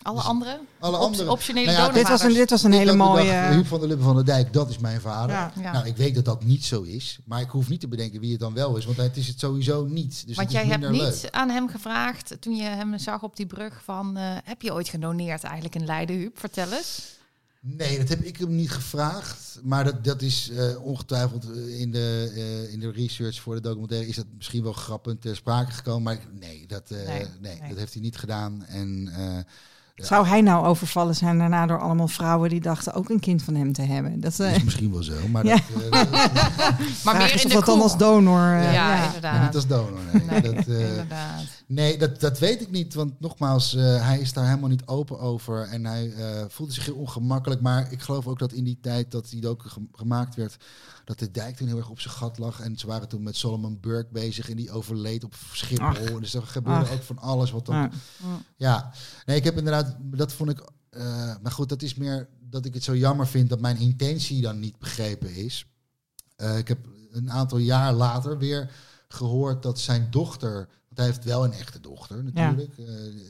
[0.04, 0.60] Alle Dus andere?
[0.80, 1.32] Alle andere.
[1.32, 3.32] optionele Nou ja, dit, was een, dit was een hele mooie...
[3.32, 5.36] Huub van der Lubbe van der Dijk, dat is mijn vader.
[5.36, 5.52] Ja.
[5.62, 5.72] Ja.
[5.72, 7.20] Nou, ik weet dat dat niet zo is.
[7.26, 8.86] Maar ik hoef niet te bedenken wie het dan wel is.
[8.86, 10.28] Want het is het sowieso niet.
[10.28, 11.28] Dus Want jij hebt niet leuk.
[11.32, 14.18] aan hem gevraagd toen je hem zag op die brug van...
[14.18, 16.40] eh, heb je ooit gedoneerd eigenlijk in Leiden, Huub?
[16.40, 17.20] Vertel eens.
[17.64, 19.60] Nee, dat heb ik hem niet gevraagd.
[19.64, 23.62] Maar dat, dat is eh, ongetwijfeld eh, in de, eh, in de research voor de
[23.62, 24.08] documentaire...
[24.08, 26.04] is dat misschien wel grappend ter sprake gekomen.
[26.04, 27.70] Maar nee, dat, eh, Nee, nee, nee.
[27.70, 28.66] dat heeft hij niet gedaan.
[28.66, 29.38] En eh,
[30.02, 33.44] ja, Zou hij nou overvallen zijn daarna door allemaal vrouwen die dachten ook een kind
[33.44, 34.20] van hem te hebben?
[34.20, 35.14] Dat dat eh is misschien wel zo.
[35.32, 35.56] Maar Ja.
[35.56, 36.12] dat, eh,
[37.04, 38.54] Maar meer is in of de dat dan als donor...
[38.54, 38.88] eh, Ja, ja.
[38.98, 39.42] maar inderdaad.
[39.42, 40.00] niet als donor.
[40.14, 41.44] Nee, Nee, dat, eh, inderdaad.
[41.74, 42.94] Nee, dat, dat weet ik niet.
[42.94, 45.62] Want nogmaals, eh, hij is daar helemaal niet open over.
[45.68, 47.62] En hij eh, voelde zich heel ongemakkelijk.
[47.62, 50.58] Maar ik geloof ook dat in die tijd dat die ge- gemaakt werd...
[51.06, 52.60] dat de dijk toen heel erg op zijn gat lag.
[52.60, 54.50] En ze waren toen met Solomon Burke bezig.
[54.50, 55.86] En die overleed op Schiphol.
[55.86, 56.20] Ach.
[56.20, 56.94] Dus er gebeurde Ach.
[56.94, 57.76] ook van alles wat dan...
[57.76, 57.90] Ja.
[58.56, 58.92] Ja,
[59.26, 59.96] nee, ik heb inderdaad...
[60.00, 60.60] Dat vond ik...
[60.90, 63.50] eh, maar goed, dat is meer dat ik het zo jammer vind...
[63.50, 65.66] dat mijn intentie dan niet begrepen is.
[66.58, 66.80] Ik heb
[67.12, 68.72] een aantal jaar later weer
[69.08, 70.68] gehoord dat zijn dochter...
[70.92, 72.78] Want hij heeft wel een echte dochter natuurlijk.
[72.78, 72.86] eh,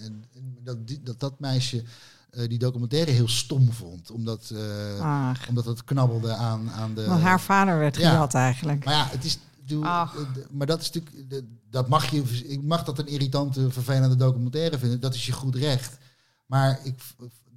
[0.06, 1.84] en, en dat, die- dat dat meisje
[2.30, 4.12] eh, die documentaire heel stom vond.
[4.12, 4.54] Omdat,
[5.02, 7.06] Ach, omdat het knabbelde aan, aan de...
[7.06, 8.10] want haar vader werd Ja.
[8.10, 8.86] gejat eigenlijk.
[8.86, 9.40] Maar ja, het is.
[9.66, 10.08] doe-
[10.52, 11.46] maar dat is natuurlijk.
[11.70, 12.22] Dat mag je.
[12.48, 15.00] Ik mag dat een irritante, vervelende documentaire vinden.
[15.00, 15.98] Dat is je goed recht.
[16.46, 17.00] Maar ik.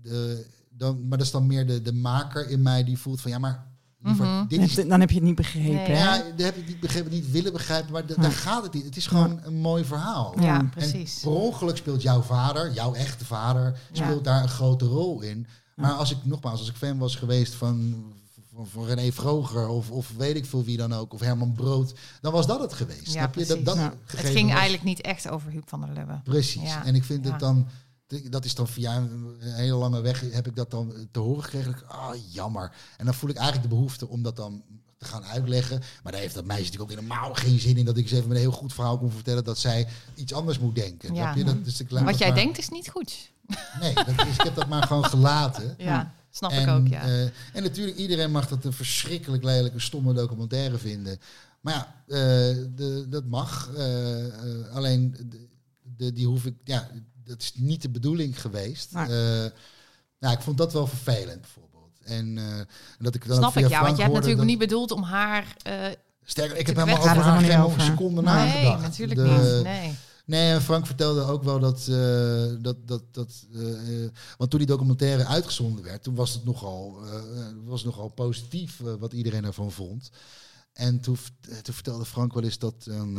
[0.03, 3.31] De, dan, maar dat is dan meer de, de maker in mij die voelt van
[3.31, 3.73] ja, maar.
[4.05, 4.47] Mhm.
[4.49, 5.85] dit is, Dan heb je het niet begrepen, Nee.
[5.87, 6.05] hè?
[6.15, 8.23] ja, dat heb ik niet begrepen, niet willen begrijpen, maar d- Ja.
[8.23, 8.85] daar gaat het niet.
[8.85, 10.35] Het is gewoon een mooi verhaal.
[10.41, 11.19] Ja, En precies.
[11.21, 14.05] Per ongeluk speelt jouw vader, jouw echte vader, Ja.
[14.05, 15.47] speelt daar een grote rol in.
[15.75, 18.05] Maar als ik, nogmaals, als ik fan was geweest van,
[18.55, 21.95] van, van René Vroger of, of weet ik veel wie dan ook, of Herman Brood,
[22.21, 23.05] dan was dat het geweest.
[23.07, 23.47] Ja, Snap je?
[23.47, 23.65] Dat, precies.
[23.65, 23.93] dat Ja.
[24.07, 26.21] Het ging was- eigenlijk niet echt over Huub van der Lubbe.
[26.25, 26.63] Precies.
[26.63, 26.85] Ja.
[26.85, 27.31] En ik vind Ja.
[27.31, 27.67] het dan,
[28.31, 31.89] dat is dan via een hele lange weg, heb ik dat dan te horen gekregen.
[31.89, 32.73] Ah, jammer.
[32.97, 34.63] En dan voel ik eigenlijk de behoefte om dat dan
[34.99, 35.83] te gaan uitleggen.
[36.03, 38.29] Maar daar heeft dat meisje natuurlijk ook helemaal geen zin in dat ik ze even
[38.29, 41.15] met een heel goed verhaal kon vertellen dat zij iets anders moet denken.
[41.15, 41.35] Ja.
[41.35, 41.45] Je?
[41.45, 43.33] Dat, dus ik Wat jij maar- denkt is niet goed.
[43.81, 45.75] Nee, dat is, ik heb dat maar gewoon gelaten.
[45.91, 47.03] Ja, snap ik ook, ja.
[47.03, 51.19] eh, en natuurlijk, iedereen mag dat een verschrikkelijk lelijke, stomme documentaire vinden.
[51.61, 52.17] Maar ja, eh,
[52.75, 53.71] de, dat mag.
[53.77, 55.49] Eh, alleen, de,
[55.97, 56.55] de- die hoef ik...
[56.65, 56.89] Ja,
[57.25, 58.93] dat is niet de bedoeling geweest.
[58.93, 59.51] Maar- Eh,
[60.19, 61.99] nou, ik vond dat wel vervelend, bijvoorbeeld.
[62.05, 62.61] En eh,
[62.99, 63.83] dat ik dan Snap ik, ja.
[63.83, 65.57] Want je hebt natuurlijk niet bedoeld om haar...
[65.63, 65.87] eh,
[66.25, 68.33] Sterker, ik heb helemaal over haar geen seconde over.
[68.35, 68.75] nagedacht.
[68.79, 69.63] nee, natuurlijk De- niet.
[69.65, 69.95] Nee.
[70.27, 71.85] Nee, en Frank vertelde ook wel dat,
[72.63, 73.47] dat, dat, dat
[74.37, 77.21] want toen die documentaire uitgezonden werd, toen was het nogal, eh,
[77.65, 80.11] was het nogal positief wat iedereen ervan vond.
[80.73, 81.17] En toen,
[81.63, 83.19] toen vertelde Frank wel eens dat, dan,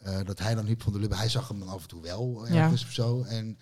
[0.00, 1.88] eh, eh, dat hij dan Huub van der Lubbe, hij zag hem dan af en
[1.88, 2.54] toe wel Ja.
[2.54, 3.22] ergens of zo.
[3.22, 3.58] En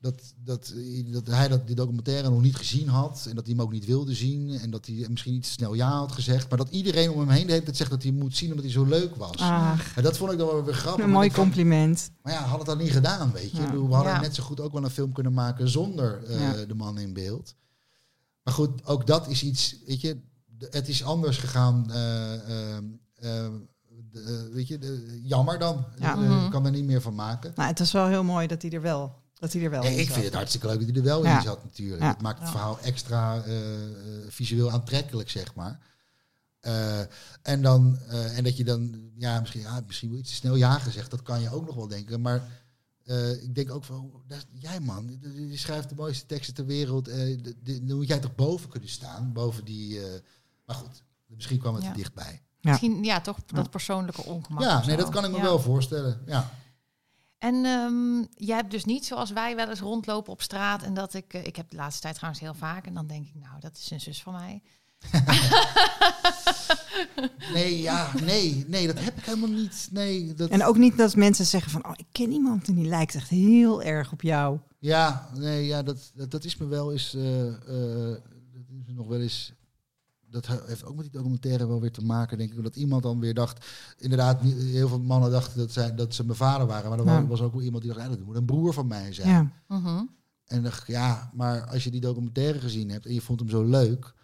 [0.00, 3.54] dat, dat, eh, dat hij dat, die documentaire nog niet gezien had en dat hij
[3.54, 6.48] hem ook niet wilde zien en dat hij misschien niet te snel ja had gezegd,
[6.48, 8.64] maar dat iedereen om hem heen de hele tijd zegt dat hij moet zien omdat
[8.64, 9.36] hij zo leuk was.
[9.36, 11.04] Ach, En dat vond ik dan wel weer grappig.
[11.04, 12.10] een mooi van- compliment.
[12.22, 13.56] maar ja, had het dan niet gedaan, weet je.
[13.62, 13.72] Ja.
[13.72, 14.20] We hadden Ja.
[14.20, 16.64] net zo goed ook wel een film kunnen maken zonder eh, Ja.
[16.64, 17.54] de man in beeld.
[18.42, 20.20] Maar goed, ook dat is iets, weet je,
[20.70, 21.90] het is anders gegaan.
[21.92, 22.82] eh, eh, eh,
[23.14, 23.48] de- eh,
[24.52, 25.84] weet je, de- jammer dan.
[25.98, 26.12] Ja.
[26.12, 26.44] Eh, Mhm.
[26.44, 27.52] Ik kan er niet meer van maken.
[27.54, 29.96] Nou, het is wel heel mooi dat hij er wel, dat hij er wel Nee,
[29.96, 30.12] ik zat.
[30.12, 31.36] vind het hartstikke leuk dat hij er wel Ja.
[31.36, 32.02] in zat natuurlijk.
[32.02, 32.08] Ja.
[32.08, 33.90] Het maakt het verhaal extra eh, eh,
[34.28, 35.86] visueel aantrekkelijk, zeg maar.
[36.60, 37.00] Eh,
[37.42, 40.54] en, dan, eh, en dat je dan, ja, misschien, ja, misschien wel iets te snel
[40.54, 42.20] ja gezegd, dat kan je ook nog wel denken.
[42.20, 42.42] Maar
[43.04, 46.54] eh, ik denk ook van, oh, dat jij man, je je schrijft de mooiste teksten
[46.54, 47.08] ter wereld.
[47.08, 50.00] eh, dan moet jij toch boven kunnen staan, boven die...
[50.00, 50.20] eh,
[50.66, 51.90] maar goed, misschien kwam het Ja.
[51.90, 52.42] er dichtbij.
[52.60, 52.70] Ja.
[52.70, 54.62] Misschien, ja, toch dat persoonlijke ongemak.
[54.62, 55.42] Ja, nee, dat kan ik me Ja.
[55.42, 56.20] wel voorstellen.
[56.26, 56.50] Ja.
[57.38, 60.82] En ehm, jij hebt dus niet zoals wij wel eens rondlopen op straat.
[60.82, 62.86] En dat ik, eh, ik heb de laatste tijd trouwens heel vaak.
[62.86, 64.62] En dan denk ik, nou, dat is een zus van mij.
[67.52, 69.88] Nee, ja, nee, nee, dat heb ik helemaal niet.
[69.90, 72.86] Nee, dat, En ook niet dat mensen zeggen van, oh, ik ken iemand en die
[72.88, 74.58] lijkt echt heel erg op jou.
[74.78, 77.14] Ja, nee, ja, dat, dat, dat is me wel eens.
[77.14, 77.54] eh, eh,
[78.52, 79.52] dat is me nog wel eens.
[80.30, 82.62] Dat he- heeft ook met die documentaire wel weer te maken, denk ik.
[82.62, 83.66] Dat iemand dan weer dacht.
[83.98, 86.88] Inderdaad, heel veel mannen dachten dat, zij, dat ze mijn vader waren.
[86.90, 87.20] Maar er Ja.
[87.20, 89.28] was- was ook wel iemand die dacht, ja, dat moet een broer van mij zijn.
[89.28, 89.50] Ja.
[89.68, 90.02] Mhm.
[90.46, 93.64] En dacht ja, maar als je die documentaire gezien hebt en je vond hem zo
[93.64, 94.14] leuk,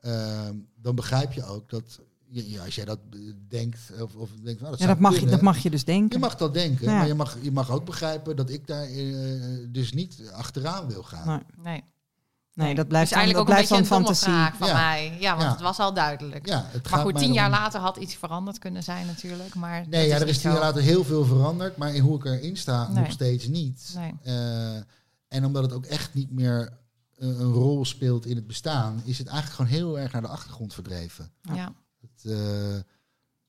[0.00, 2.00] ehm, dan begrijp je ook dat.
[2.28, 5.26] ja, als jij dat eh, denkt, of, of denkt, nou, dat, Ja, dat mag, je,
[5.26, 6.18] dat mag je dus denken.
[6.18, 6.96] je mag dat denken, Ja.
[6.96, 11.02] maar je mag, je mag ook begrijpen dat ik daar eh, dus niet achteraan wil
[11.02, 11.26] gaan.
[11.28, 11.64] Nee.
[11.64, 11.82] Nee.
[12.56, 14.32] Nee, dat blijft dus dan, eigenlijk dat ook blijft een beetje een fantasie.
[14.32, 14.74] vraag van Ja.
[14.88, 15.16] mij.
[15.20, 15.50] Ja, want Ja.
[15.50, 16.46] het was al duidelijk.
[16.46, 19.54] Ja, het maar gaat goed, tien jaar later had iets veranderd kunnen zijn natuurlijk.
[19.54, 22.24] Maar Nee, ja, er is tien jaar later heel veel veranderd, maar in hoe ik
[22.24, 23.02] erin sta Nee.
[23.02, 23.92] nog steeds niet.
[23.96, 24.14] Nee.
[24.22, 24.76] Eh,
[25.28, 26.72] en omdat het ook echt niet meer
[27.18, 30.28] eh, een rol speelt in het bestaan, is het eigenlijk gewoon heel erg naar de
[30.28, 31.30] achtergrond verdreven.
[31.54, 31.72] Ja.
[32.00, 32.76] Het, eh,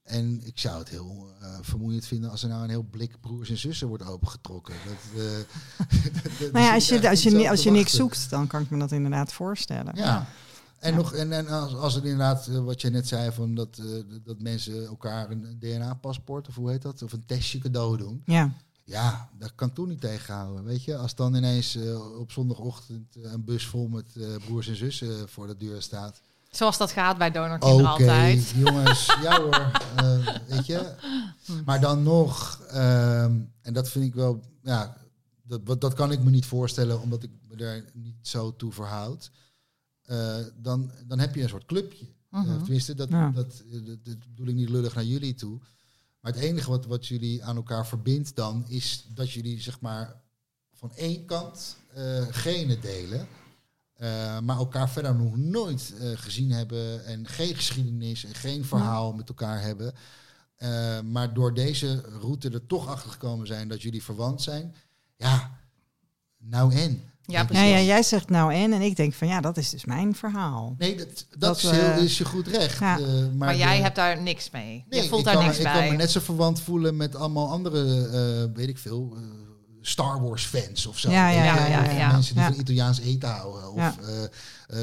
[0.07, 3.49] en ik zou het heel eh, vermoeiend vinden als er nou een heel blik broers
[3.49, 4.75] en zussen wordt opengetrokken.
[4.85, 5.31] Dat, eh,
[6.39, 8.79] dat- Nou ja, als je, als je, als je niks zoekt, dan kan ik me
[8.79, 9.95] dat inderdaad voorstellen.
[9.95, 10.27] Ja.
[10.79, 10.97] En, Ja.
[10.97, 13.85] Nog, en, en als, als het inderdaad, eh, wat je net zei, van dat, eh,
[14.23, 18.21] dat mensen elkaar een DNA-paspoort, of hoe heet dat, of een testje cadeau doen.
[18.25, 18.51] Ja.
[18.83, 20.63] Ja, dat kan ik toen niet tegenhouden.
[20.63, 21.77] Weet je, als dan ineens
[22.19, 26.21] op zondagochtend een bus vol met eh, broers en zussen voor de deur staat.
[26.49, 28.49] Zoals dat gaat bij donorkinderen altijd.
[28.65, 30.93] jongens, ja hoor, eh, weet je.
[31.65, 34.97] Maar dan nog, ehm, en dat vind ik wel, ja,
[35.43, 39.31] dat, dat kan ik me niet voorstellen, omdat ik me daar niet zo toe verhoud.
[40.03, 42.05] Eh, dan, dan heb je een soort clubje.
[42.31, 42.57] Eh, Mhm.
[42.63, 43.31] tenminste, dat, Ja.
[43.31, 45.59] dat, dat, dat bedoel ik niet lullig naar jullie toe.
[46.19, 50.21] Maar het enige wat, wat jullie aan elkaar verbindt dan, is dat jullie zeg maar
[50.73, 53.27] van één kant eh genen delen.
[53.97, 59.13] Eh, maar elkaar verder nog nooit eh, gezien hebben en geen geschiedenis en geen verhaal
[59.13, 59.93] met elkaar hebben.
[60.55, 64.75] Eh, maar door deze route er toch achter gekomen zijn dat jullie verwant zijn.
[65.15, 65.51] Ja,
[66.37, 67.01] nou en.
[67.21, 67.69] Ja, Ja, precies.
[67.69, 70.75] ja, jij zegt nou en, en ik denk van ja, dat is dus mijn verhaal.
[70.77, 72.79] Nee, dat, dat, Dat, is, heel, is je goed recht.
[72.79, 72.99] ja.
[72.99, 74.85] eh, maar Maar jij de- hebt daar niks mee.
[74.89, 75.73] Nee, je voelt ik daar kan, niks me- bij.
[75.73, 79.21] Ik kan me net zo verwant voelen met allemaal andere, eh, weet ik veel, eh,
[79.87, 81.09] Star Wars fans of zo.
[81.09, 82.11] Ja, ja, ja, Of ja, ja.
[82.11, 82.49] Mensen die Ja.
[82.51, 83.71] van Italiaans eten houden.
[83.71, 83.95] Of Ja.
[84.07, 84.23] eh,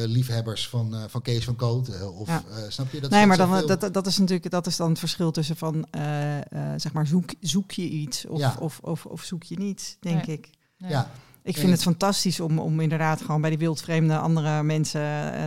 [0.03, 2.13] eh, liefhebbers van, eh, van Kees van Koten.
[2.15, 2.43] Of, Ja.
[2.51, 3.01] eh, snap je?
[3.01, 5.87] Dat nee, maar dan, dat, dat is natuurlijk dat is dan het verschil tussen van
[5.91, 6.45] eh, eh,
[6.77, 8.57] zeg maar zoek, zoek je iets of, Ja.
[8.61, 10.37] of, of, of zoek je niet, denk Nee.
[10.37, 10.51] ik.
[10.79, 10.91] Nee.
[10.91, 11.11] Ja,
[11.43, 15.01] Ik vind het fantastisch om, om inderdaad gewoon bij die wildvreemde andere mensen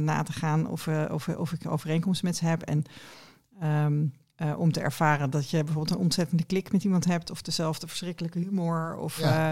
[0.04, 2.62] na te gaan of, eh, of, of ik overeenkomsten met ze heb.
[2.62, 2.84] En
[3.60, 4.06] ehm,
[4.38, 7.88] eh, om te ervaren dat je bijvoorbeeld een ontzettende klik met iemand hebt of dezelfde
[7.88, 8.96] verschrikkelijke humor.
[8.98, 9.52] Of Ja.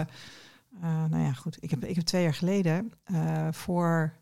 [0.82, 1.56] eh, nou ja, goed.
[1.60, 2.92] Ik heb, ik heb twee jaar geleden
[3.50, 4.12] voor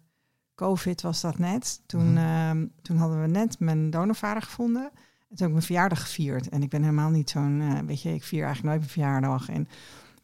[0.55, 1.81] COVID was dat net.
[1.87, 2.17] Toen, Mhm.
[2.25, 4.83] ehm, toen hadden we net mijn donorvader gevonden.
[4.83, 4.91] En
[5.29, 6.49] toen heb ik mijn verjaardag gevierd.
[6.49, 9.49] En ik ben helemaal niet zo'n, weet je, ik vier eigenlijk nooit mijn verjaardag.
[9.49, 9.69] En,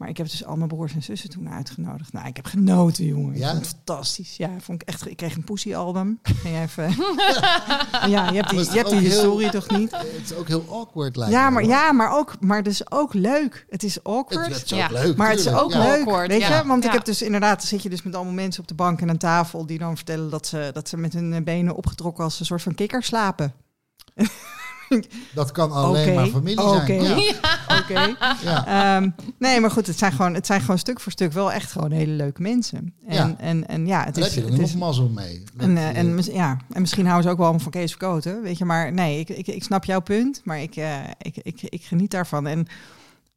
[0.01, 2.12] maar ik heb dus al mijn broers en zussen toen uitgenodigd.
[2.12, 3.32] Nou, ik heb genoten, jongen.
[3.34, 3.51] Ik Ja?
[3.51, 4.36] vond het fantastisch.
[4.36, 5.11] Ja, vond ik echt.
[5.11, 6.20] Ik kreeg een poesie-album.
[6.44, 6.84] Even.
[8.14, 9.90] ja, je hebt die, je hebt die heel- historie toch niet?
[9.90, 11.72] Het is ook heel awkward lijkt Ja, me, maar, hoor.
[11.72, 13.66] ja, maar ook, maar dus ook leuk.
[13.70, 14.46] Het is awkward.
[14.46, 14.88] het is ook Ja.
[14.90, 15.16] leuk.
[15.16, 15.78] Maar het is ook ja.
[15.78, 16.59] leuk, Awkward, weet ja.
[16.61, 16.66] je?
[16.66, 19.01] Want ik heb dus inderdaad, dan zit je dus met allemaal mensen op de bank
[19.01, 22.40] en aan tafel die dan vertellen dat ze, dat ze met hun benen opgetrokken als
[22.40, 23.53] een soort van kikker slapen.
[25.34, 27.03] Dat kan alleen maar familie zijn.
[27.03, 27.78] Ja.
[27.80, 28.16] Oké.
[28.43, 28.97] Ja.
[28.97, 31.72] Ehm, nee, maar goed, het zijn, gewoon, het zijn gewoon stuk voor stuk wel echt
[31.72, 32.95] gewoon hele leuke mensen.
[33.07, 33.34] En Ja.
[33.38, 34.34] en, en ja het is.
[34.34, 35.45] je Het er is nog mazzel mee.
[35.57, 38.43] En, eh, eh, en, mis- ja, en misschien houden ze ook wel van Kees Verkoten,
[38.43, 38.64] weet je.
[38.64, 42.11] Maar nee, ik, ik, ik snap jouw punt, maar ik, eh, ik, ik, ik geniet
[42.11, 42.47] daarvan.
[42.47, 42.66] En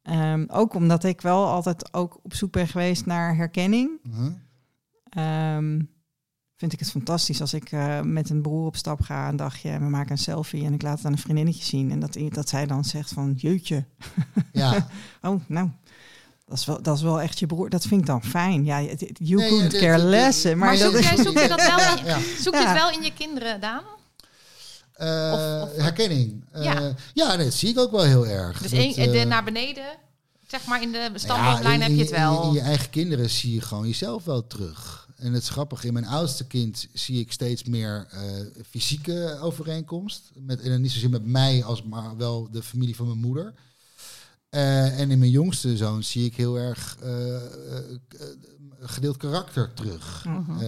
[0.02, 3.90] ehm, ook omdat ik wel altijd ook op zoek ben geweest naar herkenning.
[4.02, 4.30] mhm.
[5.08, 5.80] Ehm,
[6.70, 9.68] vind ik het fantastisch als ik eh, met een broer op stap ga een dagje
[9.70, 12.16] en we maken een selfie en ik laat het aan een vriendinnetje zien en dat,
[12.28, 13.84] dat zij dan zegt van jeutje,
[14.52, 14.88] Ja.
[15.22, 15.68] oh nou,
[16.46, 17.68] dat is, wel, dat is wel echt je broer.
[17.70, 18.64] Dat vind ik dan fijn.
[18.64, 20.42] Ja, you Nee, couldn't ja, care less.
[20.42, 22.18] dit- Maar, Maar dat zoek is, jij- zoek je dat wel Ja, in- ja.
[22.40, 22.66] Zoek je Ja.
[22.72, 23.82] het wel in je kinderen, Daan?
[24.92, 26.44] Eh, Of- of- herkenning.
[26.52, 26.94] Eh, Ja.
[27.14, 28.62] ja, nee, dat zie ik ook wel heel erg.
[28.62, 29.84] Dus Dat, één- de, eh, naar beneden,
[30.46, 32.52] zeg maar in de standaardlijn heb je het in- In, wel.
[32.54, 35.03] je eigen kinderen zie je gewoon jezelf wel terug.
[35.24, 38.20] En het is grappig, in mijn oudste kind zie ik steeds meer eh,
[38.68, 40.30] fysieke overeenkomst.
[40.34, 43.54] Met, en niet zozeer met mij, als maar wel de familie van mijn moeder.
[44.48, 47.36] Eh, en in mijn jongste zoon zie ik heel erg eh,
[48.80, 50.24] gedeeld karakter terug.
[50.24, 50.60] Mhm.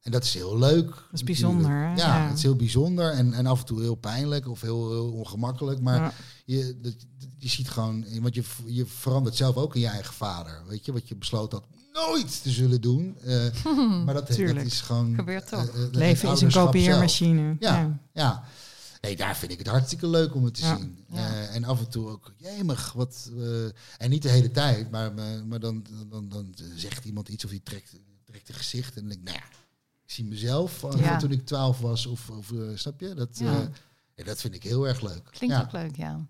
[0.00, 0.86] En dat is heel leuk.
[0.86, 1.88] Dat is bijzonder, hè?
[1.88, 2.26] Ja, Ja.
[2.28, 5.80] het is heel bijzonder en, en af en toe heel pijnlijk of heel, heel ongemakkelijk.
[5.80, 6.12] Maar Ja.
[6.44, 6.94] je, dat,
[7.38, 10.62] je ziet gewoon, want je, je verandert zelf ook in je eigen vader.
[10.68, 13.16] Weet je, wat je besloten had nooit te zullen doen.
[13.24, 13.64] Eh,
[14.04, 15.14] maar dat, is gewoon.
[15.14, 15.68] Gebeurt toch.
[15.68, 17.56] eh, eh, het Leven is een kopieermachine.
[17.58, 18.00] Ja.
[18.12, 18.44] Ja.
[19.00, 20.76] Nee, daar vind ik het hartstikke leuk om het te Ja.
[20.76, 21.04] zien.
[21.08, 21.16] Ja.
[21.18, 23.30] Eh, en af en toe ook, jemig, wat.
[23.38, 23.64] eh,
[23.98, 25.12] en niet de hele tijd, maar,
[25.46, 27.92] maar, dan, dan, dan zegt iemand iets of die trekt,
[28.24, 28.94] trekt een gezicht.
[28.96, 29.56] En dan denk ik, nou ja,
[30.04, 30.84] ik zie mezelf
[31.18, 32.06] toen ik twaalf was.
[32.06, 33.14] Of, of snap je?
[33.14, 33.40] Dat,
[34.14, 35.22] eh, dat vind ik heel erg leuk.
[35.30, 35.62] Klinkt ja.
[35.62, 36.26] ook leuk, ja.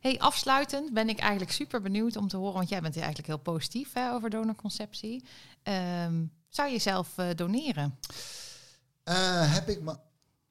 [0.00, 3.38] Hey, afsluitend ben ik eigenlijk super benieuwd om te horen, want jij bent eigenlijk heel
[3.38, 5.24] positief hè, over donorconceptie.
[5.62, 7.98] Ehm, zou je jezelf eh, doneren?
[9.02, 9.96] Eh, heb ik me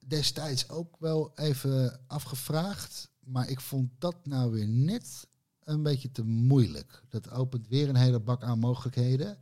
[0.05, 3.09] destijds ook wel even afgevraagd.
[3.19, 5.27] Maar ik vond dat nou weer net
[5.63, 7.03] een beetje te moeilijk.
[7.09, 9.37] Dat opent weer een hele bak aan mogelijkheden.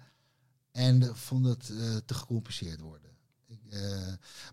[0.72, 3.06] En vond het eh, te gecompliceerd worden.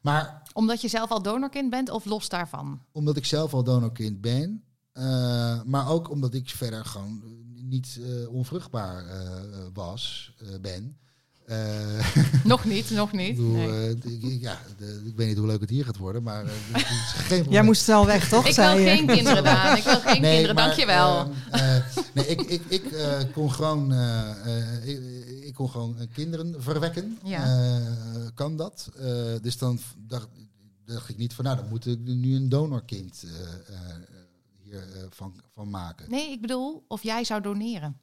[0.03, 2.83] Maar Omdat je zelf al donorkind bent of los daarvan?
[2.93, 4.65] omdat ik zelf al donorkind ben.
[4.95, 7.23] Eh, maar ook omdat ik verder gewoon
[7.55, 9.21] niet eh, onvruchtbaar eh,
[9.73, 10.97] was, eh, ben.
[11.45, 13.37] Eh, nog niet, nog ik, niet.
[13.37, 13.97] bedoel, Nee.
[14.03, 16.51] eh, ik, ja, de- ik weet niet hoe leuk het hier gaat worden, maar eh,
[16.73, 17.47] het is geen.
[17.51, 18.47] Jij moest snel weg, toch?
[18.47, 19.77] Ik wil geen kinderen, Daan.
[19.77, 21.31] Ik wil geen kinderen, maar, dankjewel.
[22.15, 25.01] nee, ik, ik, ik eh, kon gewoon, eh, eh, ik,
[25.45, 27.19] ik kon gewoon kinderen verwekken.
[27.25, 27.45] Ja.
[27.45, 27.83] Eh,
[28.35, 28.91] kan dat?
[28.99, 29.07] Eh,
[29.43, 30.29] dus dan dacht,
[30.85, 33.25] dacht ik niet van, nou, dan moet ik nu een donorkind
[35.11, 36.11] van, van maken.
[36.11, 38.01] Nee, ik bedoel, of jij zou doneren.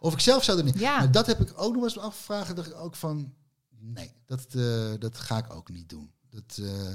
[0.00, 0.72] Of ik zelf zou doen.
[0.78, 0.98] Ja.
[0.98, 2.56] Maar dat heb ik ook nog eens afgevraagd.
[2.56, 3.32] dacht ik ook van,
[3.78, 6.10] nee, dat, eh, dat ga ik ook niet doen.
[6.30, 6.88] Dat, eh,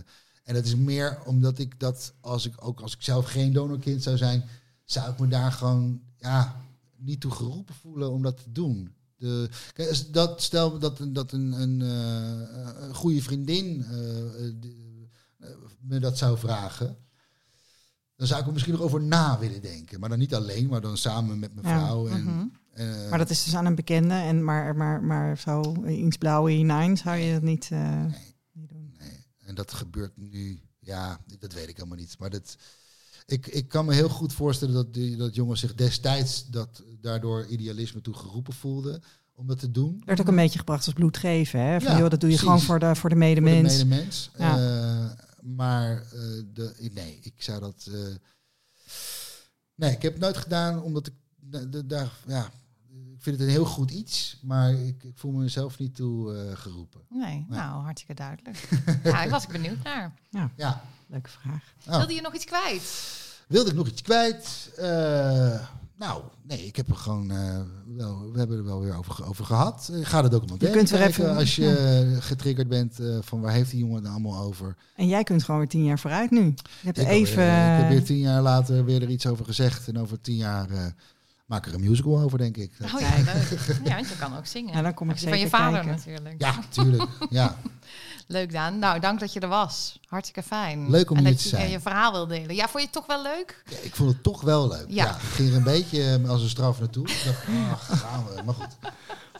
[0.43, 4.03] en dat is meer omdat ik dat, als ik ook als ik zelf geen donorkind
[4.03, 4.43] zou zijn,
[4.83, 6.61] zou ik me daar gewoon ja,
[6.97, 8.93] niet toe geroepen voelen om dat te doen.
[9.17, 14.53] De, kijk, dat, stel dat, een- dat een, een, eh, een goede vriendin eh, eh,
[15.39, 15.49] eh,
[15.79, 16.97] me dat zou vragen.
[18.19, 19.99] Dan zou ik er misschien nog over na willen denken.
[19.99, 21.85] Maar dan niet alleen, maar dan samen met mijn Ja.
[21.85, 22.07] vrouw.
[22.07, 22.45] En, Mhm.
[22.73, 24.13] eh, Maar dat is dus aan een bekende.
[24.13, 28.05] En maar, maar, maar zo iets blauwe hinein zou je dat niet, eh,
[28.53, 28.93] niet doen.
[28.99, 29.25] Nee.
[29.45, 32.15] En dat gebeurt nu, ja, dat weet ik helemaal niet.
[32.19, 32.55] Maar dat,
[33.25, 37.45] ik, ik kan me heel goed voorstellen dat, die, dat jongens zich destijds dat, daardoor
[37.45, 39.03] idealisme toe geroepen voelden
[39.35, 40.01] om dat te doen.
[40.05, 41.59] Werd ook een beetje gebracht als bloed geven.
[41.59, 41.81] Hè?
[41.81, 42.41] Van, Ja, joh, dat doe je precies.
[42.41, 43.77] gewoon voor de, voor de Voor medemens.
[43.77, 44.29] de medemens.
[44.37, 45.15] Ja.
[45.41, 46.19] Maar eh,
[46.53, 47.87] de, nee, ik zou dat.
[47.91, 48.15] eh,
[49.75, 52.45] nee, ik heb het nooit gedaan omdat ik da- da- daar, ja,
[53.13, 56.57] ik vind het een heel goed iets, maar ik, ik voel mezelf niet toe eh,
[56.57, 57.01] geroepen.
[57.09, 58.69] Nee, nou, hartstikke duidelijk.
[59.03, 60.13] ja, ik was ik benieuwd naar.
[60.55, 60.83] Ja.
[61.07, 61.73] Leuke vraag.
[61.87, 61.97] Oh.
[61.97, 62.83] Wilde je nog iets kwijt?
[63.47, 64.71] Wilde ik nog iets kwijt?
[64.77, 65.67] Eh,
[65.99, 67.59] Nou, nee, ik heb er gewoon eh,
[67.95, 69.91] wel, we hebben er wel weer over, over gehad.
[69.93, 71.75] Ik ga de documentaire Je kunt weer kijken even- als je
[72.15, 74.75] eh, getriggerd bent eh, van waar heeft die jongen het nou allemaal over.
[74.95, 76.43] En jij kunt gewoon weer tien jaar vooruit nu.
[76.45, 76.53] Je
[76.85, 77.43] hebt Ik, even...
[77.43, 80.35] alweer, ik heb weer tien jaar later weer er iets over gezegd en over tien
[80.35, 80.85] jaar eh,
[81.45, 82.71] maak ik er een musical over, denk ik.
[82.81, 83.79] Oh ja, leuk.
[83.83, 84.73] Ja, want je kan ook zingen.
[84.75, 85.95] Ja, dan kom ik je van je zeker vader kijken.
[85.97, 86.35] natuurlijk.
[86.41, 87.09] Ja, tuurlijk.
[87.29, 87.55] Ja.
[88.31, 88.79] Leuk Daan.
[88.79, 89.99] Nou, dank dat je er was.
[90.07, 90.89] Hartstikke fijn.
[90.89, 91.69] Leuk om en hier dat te je zijn.
[91.69, 92.55] je verhaal wil delen.
[92.55, 93.63] Ja, vond je het toch wel leuk?
[93.69, 94.85] Ja, ik vond het toch wel leuk.
[94.87, 95.03] Ja.
[95.05, 95.11] Ja.
[95.15, 97.07] ik ging er een beetje eh, als een straf naartoe.
[97.07, 98.41] Ik dacht, ah, gaan we.
[98.45, 98.77] Maar goed,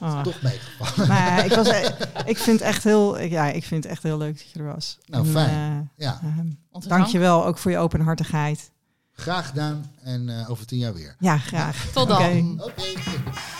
[0.02, 0.22] Oh.
[0.22, 1.08] toch meegevallen.
[1.08, 1.90] Maar ik, was, eh,
[2.26, 4.66] ik vind het echt heel, ja, ik vind het echt heel leuk dat je er
[4.66, 4.98] was.
[5.06, 5.50] Nou, En, fijn.
[5.98, 6.30] eh, Ja, eh,
[6.72, 8.72] Onze dank je wel ook voor je openhartigheid.
[9.14, 11.16] graag gedaan en eh, over tien jaar weer.
[11.20, 11.86] Ja, graag.
[11.94, 12.62] Tot dan.
[12.64, 12.82] Oké.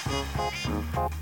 [0.10, 1.20] Oké.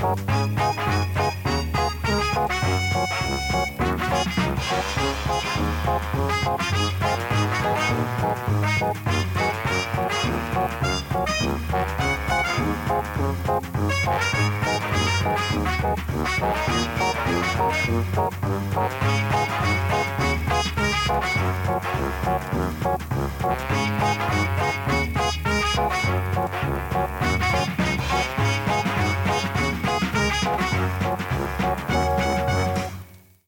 [0.00, 0.30] Thank